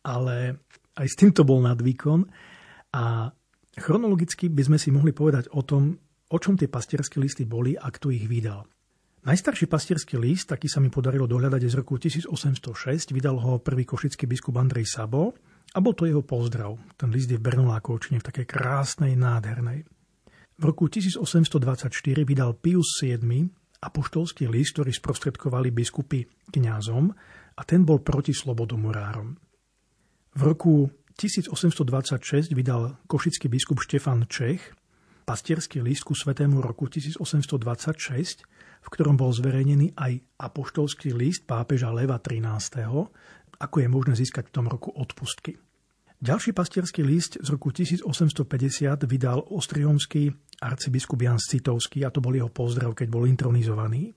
[0.05, 0.61] Ale
[0.93, 2.29] aj s týmto bol nadvýkon
[2.93, 3.33] a
[3.73, 5.97] Chronologicky by sme si mohli povedať o tom,
[6.29, 8.65] o čom tie pastierské listy boli a kto ich vydal.
[9.23, 14.27] Najstarší pastierský list, taký sa mi podarilo dohľadať z roku 1806, vydal ho prvý košický
[14.27, 15.31] biskup Andrej Sabo
[15.71, 16.75] a bol to jeho pozdrav.
[16.99, 19.87] Ten list je v Bernolákovčine v takej krásnej, nádhernej.
[20.59, 21.89] V roku 1824
[22.27, 23.47] vydal Pius VII
[23.83, 27.11] apoštolský list, ktorý sprostredkovali biskupy kňazom
[27.55, 29.35] a ten bol proti slobodomurárom.
[30.33, 30.87] V roku
[31.17, 34.73] 1826 vydal košický biskup Štefan Čech
[35.23, 38.43] pastierský list ku svetému roku 1826,
[38.83, 43.07] v ktorom bol zverejnený aj apoštolský list pápeža Leva XIII,
[43.59, 45.55] ako je možné získať v tom roku odpustky.
[46.23, 48.47] Ďalší pastierský list z roku 1850
[49.07, 50.31] vydal ostriomský
[50.63, 54.15] arcibiskup Jan Citovský a to bol jeho pozdrav, keď bol intronizovaný.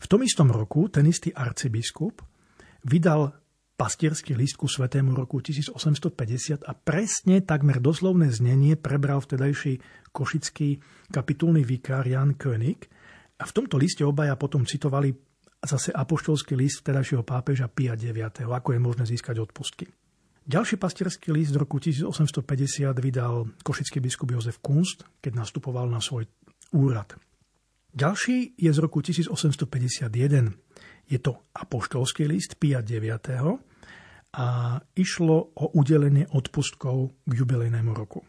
[0.00, 2.20] V tom istom roku ten istý arcibiskup
[2.84, 3.39] vydal
[3.80, 9.80] pastierský list ku svetému roku 1850 a presne takmer doslovné znenie prebral vtedajší
[10.12, 12.92] košický kapitulný vikár Jan König
[13.40, 15.16] a v tomto liste obaja potom citovali
[15.64, 19.88] zase apoštolský list vtedajšieho pápeža Pia IX, ako je možné získať odpustky.
[20.44, 26.28] Ďalší pastierský list z roku 1850 vydal košický biskup Jozef Kunst, keď nastupoval na svoj
[26.76, 27.16] úrad.
[27.96, 30.52] Ďalší je z roku 1851.
[31.08, 33.69] Je to apoštolský list Pia 9.
[34.30, 38.22] a išlo o udelenie odpustkov k jubilejnému roku.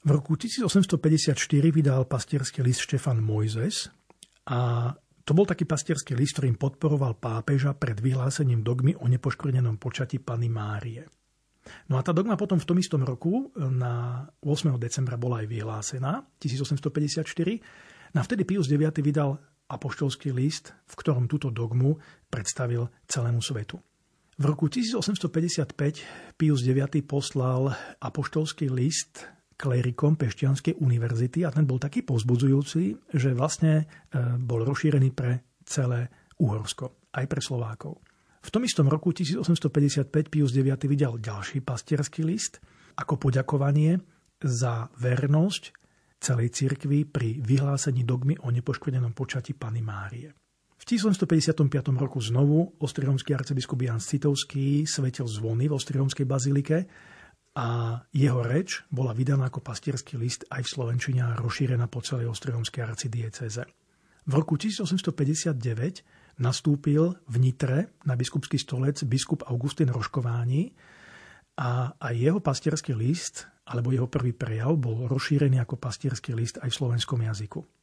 [0.00, 1.36] V roku 1854
[1.68, 3.92] vydal pastierský list Štefan Mojzes
[4.48, 4.92] a
[5.24, 10.48] to bol taký pastierský list, ktorým podporoval pápeža pred vyhlásením dogmy o nepoškvrnenom počati Pany
[10.48, 11.04] Márie.
[11.92, 14.74] No a tá dogma potom v tom istom roku, na 8.
[14.80, 18.16] decembra bola aj vyhlásená, 1854.
[18.16, 19.36] Na vtedy Pius IX vydal
[19.70, 21.94] apoštolský list, v ktorom túto dogmu
[22.26, 23.78] predstavil celému svetu.
[24.40, 25.76] V roku 1855
[26.40, 29.28] Pius IX poslal apoštolský list
[29.60, 33.84] klerikom Pešťanskej univerzity a ten bol taký pozbudzujúci, že vlastne e,
[34.40, 36.08] bol rozšírený pre celé
[36.40, 38.00] Uhorsko, aj pre Slovákov.
[38.40, 42.64] V tom istom roku 1855 Pius IX vydal ďalší pastierský list
[42.96, 44.00] ako poďakovanie
[44.40, 45.62] za vernosť
[46.16, 50.32] celej cirkvi pri vyhlásení dogmy o nepoškodenom počati Pany Márie.
[50.80, 51.60] V 1855
[52.00, 56.88] roku znovu ostriomský arcibiskup Jan Citovský svetil zvony v ostriomskej bazilike
[57.52, 62.32] a jeho reč bola vydaná ako pastierský list aj v Slovenčine a rozšírená po celej
[62.32, 63.68] ostriomskej arcidieceze.
[64.24, 70.72] V roku 1859 nastúpil v Nitre na biskupský stolec biskup Augustín Roškováni
[71.60, 76.72] a aj jeho pastierský list, alebo jeho prvý prejav, bol rozšírený ako pastierský list aj
[76.72, 77.79] v slovenskom jazyku.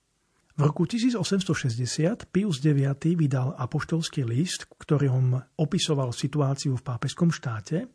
[0.58, 7.86] V roku 1860 Pius IX vydal apoštolský list, ktorom opisoval situáciu v pápežskom štáte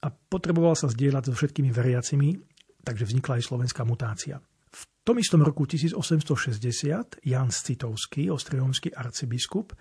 [0.00, 2.32] a potreboval sa zdieľať so všetkými veriacimi,
[2.80, 4.40] takže vznikla aj slovenská mutácia.
[4.72, 6.00] V tom istom roku 1860
[7.28, 9.76] Jan Citovský, ostrejomský arcibiskup,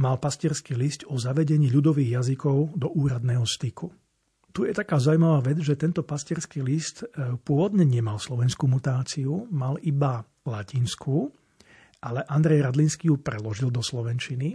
[0.00, 3.92] mal pastierský list o zavedení ľudových jazykov do úradného styku.
[4.54, 9.82] Tu je taká zaujímavá vec, že tento pastierský list e, pôvodne nemal slovenskú mutáciu, mal
[9.82, 11.26] iba latinskú,
[11.98, 14.54] ale Andrej Radlinský ju preložil do slovenčiny.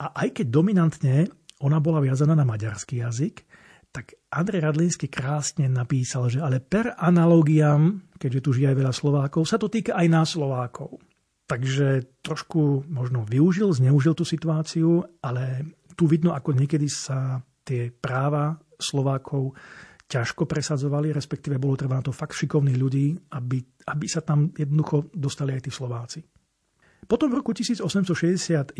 [0.00, 1.28] A aj keď dominantne
[1.60, 3.44] ona bola viazaná na maďarský jazyk,
[3.92, 9.44] tak Andrej Radlínsky krásne napísal, že ale per analogiam, keďže tu žije aj veľa Slovákov,
[9.44, 10.96] sa to týka aj nás Slovákov.
[11.44, 18.56] Takže trošku možno využil, zneužil tú situáciu, ale tu vidno, ako niekedy sa tie práva
[18.82, 19.54] Slovákov
[20.10, 25.14] ťažko presadzovali, respektíve bolo treba na to fakt šikovných ľudí, aby, aby sa tam jednoducho
[25.14, 26.20] dostali aj tí Slováci.
[27.06, 28.74] Potom v roku 1861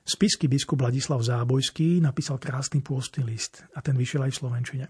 [0.00, 4.86] Spisky biskup Ladislav Zábojský napísal krásny pôstny list a ten vyšiel aj v Slovenčine.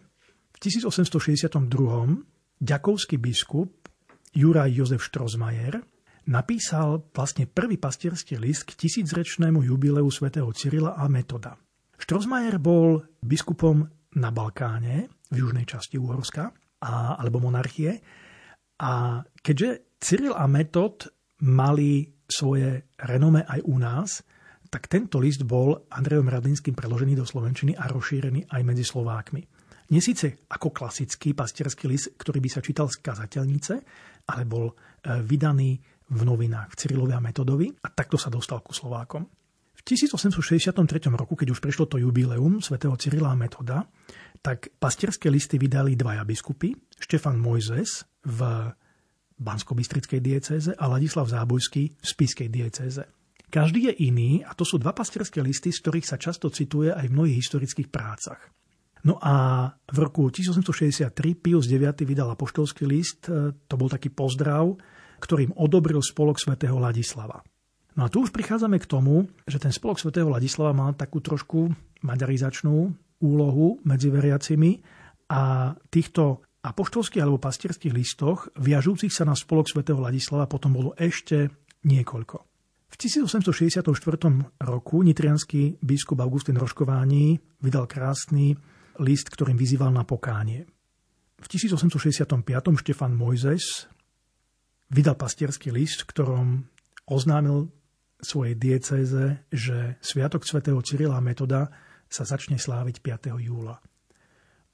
[0.54, 1.60] V 1862.
[2.62, 3.68] ďakovský biskup
[4.32, 5.82] Juraj Jozef Štrozmajer
[6.30, 11.58] napísal vlastne prvý pastierský list k tisícrečnému jubileu svätého Cyrila a Metoda.
[12.10, 13.86] Štrozmajer bol biskupom
[14.18, 16.50] na Balkáne, v južnej časti Uhorska,
[16.82, 18.02] a, alebo monarchie.
[18.82, 21.06] A keďže Cyril a Metod
[21.46, 24.26] mali svoje renome aj u nás,
[24.66, 29.46] tak tento list bol Andrejom Radlinským preložený do Slovenčiny a rozšírený aj medzi Slovákmi.
[29.94, 30.02] Nie
[30.50, 33.74] ako klasický pastierský list, ktorý by sa čítal z kazateľnice,
[34.34, 34.74] ale bol e,
[35.22, 35.78] vydaný
[36.10, 39.39] v novinách v Cyrilovi a Metodovi a takto sa dostal ku Slovákom.
[39.80, 40.76] V 1863
[41.16, 43.88] roku, keď už prišlo to jubileum svätého Cyrila a Metoda,
[44.44, 48.40] tak pastierské listy vydali dvaja biskupy, Štefan Mojzes v
[49.40, 53.08] Bansko-Bystrickej diecéze a Ladislav Zábojský v Spiskej diecéze.
[53.48, 57.08] Každý je iný a to sú dva pastierské listy, z ktorých sa často cituje aj
[57.08, 58.52] v mnohých historických prácach.
[59.00, 61.10] No a v roku 1863
[61.40, 64.76] Pius IX vydal apoštolský list, e, to bol taký pozdrav,
[65.24, 67.40] ktorým odobril spolok svätého Ladislava.
[67.98, 71.74] No a tu už prichádzame k tomu, že ten spolok svätého Ladislava mal takú trošku
[72.06, 72.74] maďarizačnú
[73.20, 74.80] úlohu medzi veriacimi
[75.30, 81.48] a týchto apoštolských alebo pastierských listoch viažúcich sa na spolok svätého Ladislava potom bolo ešte
[81.84, 82.36] niekoľko.
[82.90, 83.86] V 1864
[84.66, 88.58] roku nitrianský biskup Augustín Roškováni vydal krásny
[88.98, 90.66] list, ktorým vyzýval na pokánie.
[91.40, 92.26] V 1865
[92.82, 93.88] Štefan Mojzes
[94.90, 96.46] vydal pastierský list, v ktorom
[97.08, 97.70] oznámil
[98.20, 101.68] svojej diecéze, že Sviatok svätého Cyrila Metoda
[102.10, 103.36] sa začne sláviť 5.
[103.40, 103.80] júla.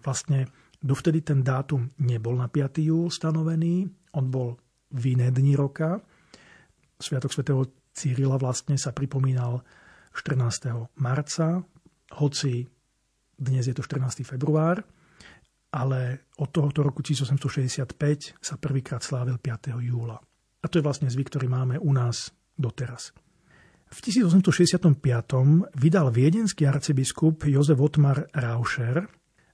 [0.02, 0.50] Vlastne
[0.82, 2.82] dovtedy ten dátum nebol na 5.
[2.82, 4.58] júl stanovený, on bol
[4.92, 6.00] v iné dni roka.
[6.96, 7.66] Sviatok svätého
[7.96, 9.64] Cyrila vlastne sa pripomínal
[10.12, 10.96] 14.
[11.00, 11.60] marca,
[12.16, 12.64] hoci
[13.36, 14.24] dnes je to 14.
[14.24, 14.80] február,
[15.76, 19.76] ale od tohoto roku 1865 sa prvýkrát slávil 5.
[19.84, 20.16] júla.
[20.64, 23.12] A to je vlastne zvyk, ktorý máme u nás doteraz.
[23.86, 24.98] V 1865.
[25.78, 29.06] vydal viedenský arcibiskup Jozef Otmar Rauscher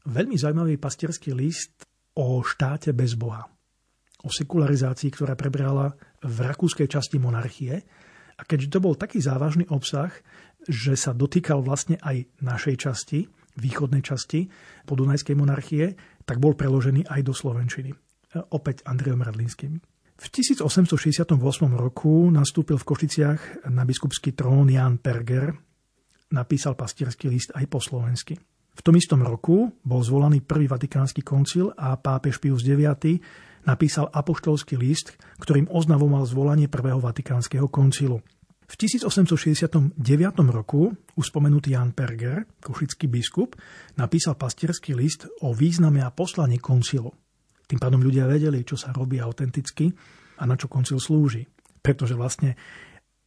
[0.08, 1.84] veľmi zaujímavý pastierský list
[2.16, 3.44] o štáte bez Boha.
[4.22, 7.82] O sekularizácii, ktorá prebrala v rakúskej časti monarchie.
[8.38, 10.10] A keďže to bol taký závažný obsah,
[10.64, 13.26] že sa dotýkal vlastne aj našej časti,
[13.58, 14.48] východnej časti
[14.88, 15.92] podunajskej monarchie,
[16.24, 17.92] tak bol preložený aj do Slovenčiny.
[18.54, 19.91] Opäť Andrejom Radlinským.
[20.22, 21.34] V 1868
[21.74, 25.50] roku nastúpil v Košiciach na biskupský trón Jan Perger,
[26.30, 28.38] napísal pastierský list aj po slovensky.
[28.72, 33.18] V tom istom roku bol zvolaný prvý vatikánsky koncil a pápež Pius IX
[33.66, 38.22] napísal apoštolský list, ktorým oznavoval zvolanie prvého vatikánskeho koncilu.
[38.70, 39.98] V 1869
[40.54, 43.58] roku uspomenutý Jan Perger, košický biskup,
[43.98, 47.10] napísal pastierský list o význame a poslaní koncilu.
[47.72, 49.88] Tým pádom ľudia vedeli, čo sa robí autenticky
[50.36, 51.40] a na čo koncil slúži.
[51.80, 52.52] Pretože vlastne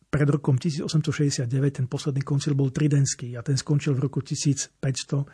[0.05, 1.49] pred rokom 1869
[1.81, 5.25] ten posledný koncil bol tridenský a ten skončil v roku 1563,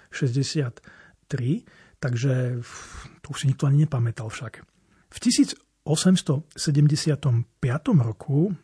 [1.99, 2.33] takže
[3.19, 4.63] to už si nikto ani nepamätal však.
[5.11, 6.47] V 1875
[7.99, 8.55] roku uh,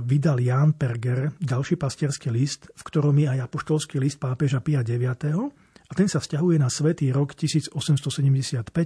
[0.00, 5.12] vydal Jan Perger ďalší pastierský list, v ktorom je aj apoštolský list pápeža Pia IX
[5.86, 7.72] a ten sa vzťahuje na svetý rok 1875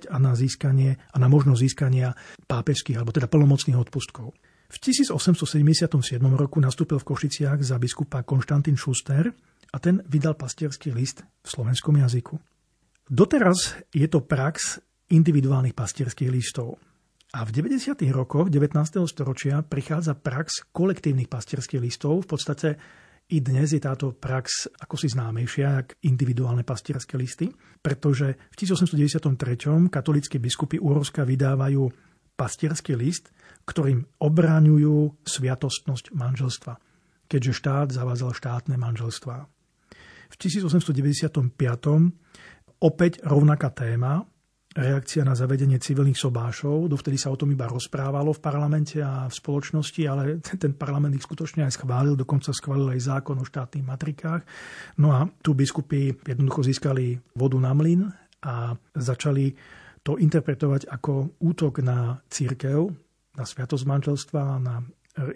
[0.08, 2.12] a na získanie a na možnosť získania
[2.44, 4.36] pápežských alebo teda plnomocných odpustkov.
[4.70, 5.90] V 1877
[6.38, 9.34] roku nastúpil v Košiciach za biskupa Konštantín Schuster
[9.74, 12.38] a ten vydal pastierský list v slovenskom jazyku.
[13.10, 14.78] Doteraz je to prax
[15.10, 16.78] individuálnych pastierských listov.
[17.34, 17.98] A v 90.
[18.14, 18.74] rokoch 19.
[19.06, 22.26] storočia prichádza prax kolektívnych pastierských listov.
[22.26, 22.78] V podstate
[23.30, 27.46] i dnes je táto prax ako si známejšia, ako individuálne pastierské listy,
[27.78, 29.86] pretože v 1893.
[29.86, 31.86] katolíckí biskupy Úrovska vydávajú
[32.34, 33.30] pastierský list,
[33.62, 36.74] ktorým obráňujú sviatostnosť manželstva,
[37.30, 39.46] keďže štát zavádzal štátne manželstva.
[40.30, 41.54] V 1895.
[42.82, 44.26] opäť rovnaká téma,
[44.70, 46.86] reakcia na zavedenie civilných sobášov.
[46.86, 51.26] Dovtedy sa o tom iba rozprávalo v parlamente a v spoločnosti, ale ten parlament ich
[51.26, 54.46] skutočne aj schválil, dokonca schválil aj zákon o štátnych matrikách.
[55.02, 58.06] No a tu biskupy jednoducho získali vodu na mlyn
[58.46, 59.58] a začali
[60.06, 62.88] to interpretovať ako útok na církev,
[63.36, 64.86] na sviatosť manželstva, na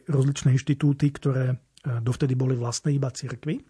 [0.09, 1.57] rozličné inštitúty, ktoré e,
[2.01, 3.61] dovtedy boli vlastné iba církvy.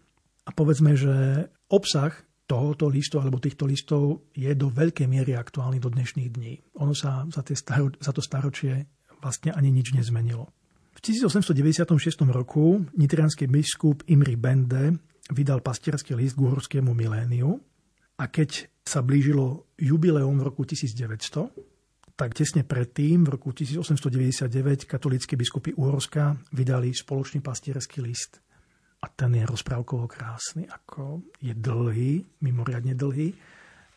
[0.45, 2.13] A povedzme, že obsah
[2.45, 6.53] tohoto listu alebo týchto listov je do veľkej miery aktuálny do dnešných dní.
[6.81, 8.85] Ono sa za, tie staro, za to staročie
[9.21, 10.53] vlastne ani nič nezmenilo.
[10.95, 11.91] V 1896
[12.31, 14.95] roku nitrianský biskup Imri Bende
[15.33, 17.57] vydal pastierský list k uhorskému miléniu
[18.15, 25.35] a keď sa blížilo jubileum v roku 1900, tak tesne predtým, v roku 1899, katolícky
[25.35, 28.44] biskupy Uhorska vydali spoločný pastierský list
[29.05, 33.29] a ten je rozprávkovo krásny, ako je dlhý, mimoriadne dlhý,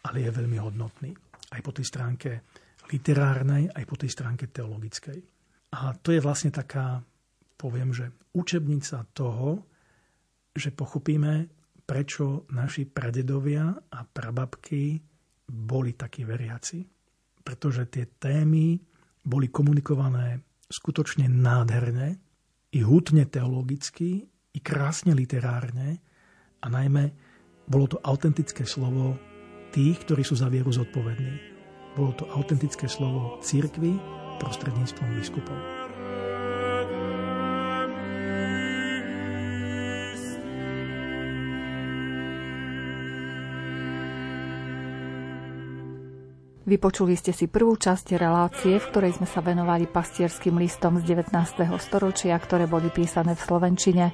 [0.05, 1.17] ale je veľmi hodnotný.
[1.49, 2.45] Aj po tej stránke
[2.93, 5.19] literárnej, aj po tej stránke teologickej.
[5.81, 7.01] A to je vlastne taká,
[7.57, 9.65] poviem, že učebnica toho,
[10.53, 11.49] že pochopíme,
[11.89, 15.01] prečo naši pradedovia a prababky
[15.49, 16.85] boli takí veriaci.
[17.41, 18.77] Pretože tie témy
[19.25, 20.37] boli komunikované
[20.69, 22.21] skutočne nádherne,
[22.69, 26.01] i hutne teologicky, i krásne literárne
[26.63, 27.13] a najmä
[27.69, 29.21] bolo to autentické slovo
[29.71, 31.37] tých, ktorí sú za vieru zodpovední.
[31.93, 33.97] Bolo to autentické slovo církvy
[34.41, 35.88] prostredníctvom biskupov.
[46.69, 51.33] Vypočuli ste si prvú časť relácie, v ktorej sme sa venovali pastierským listom z 19.
[51.81, 54.12] storočia, ktoré boli písané v Slovenčine.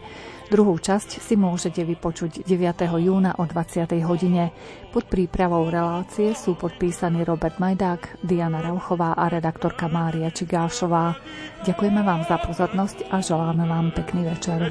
[0.54, 2.86] Druhú časť si môžete vypočuť 9.
[3.02, 3.90] júna o 20.
[4.06, 4.54] hodine.
[4.94, 11.18] Pod prípravou relácie sú podpísaní Robert Majdák, Diana Rauchová a redaktorka Mária Čigášová.
[11.66, 14.70] Ďakujeme vám za pozornosť a želáme vám pekný večer.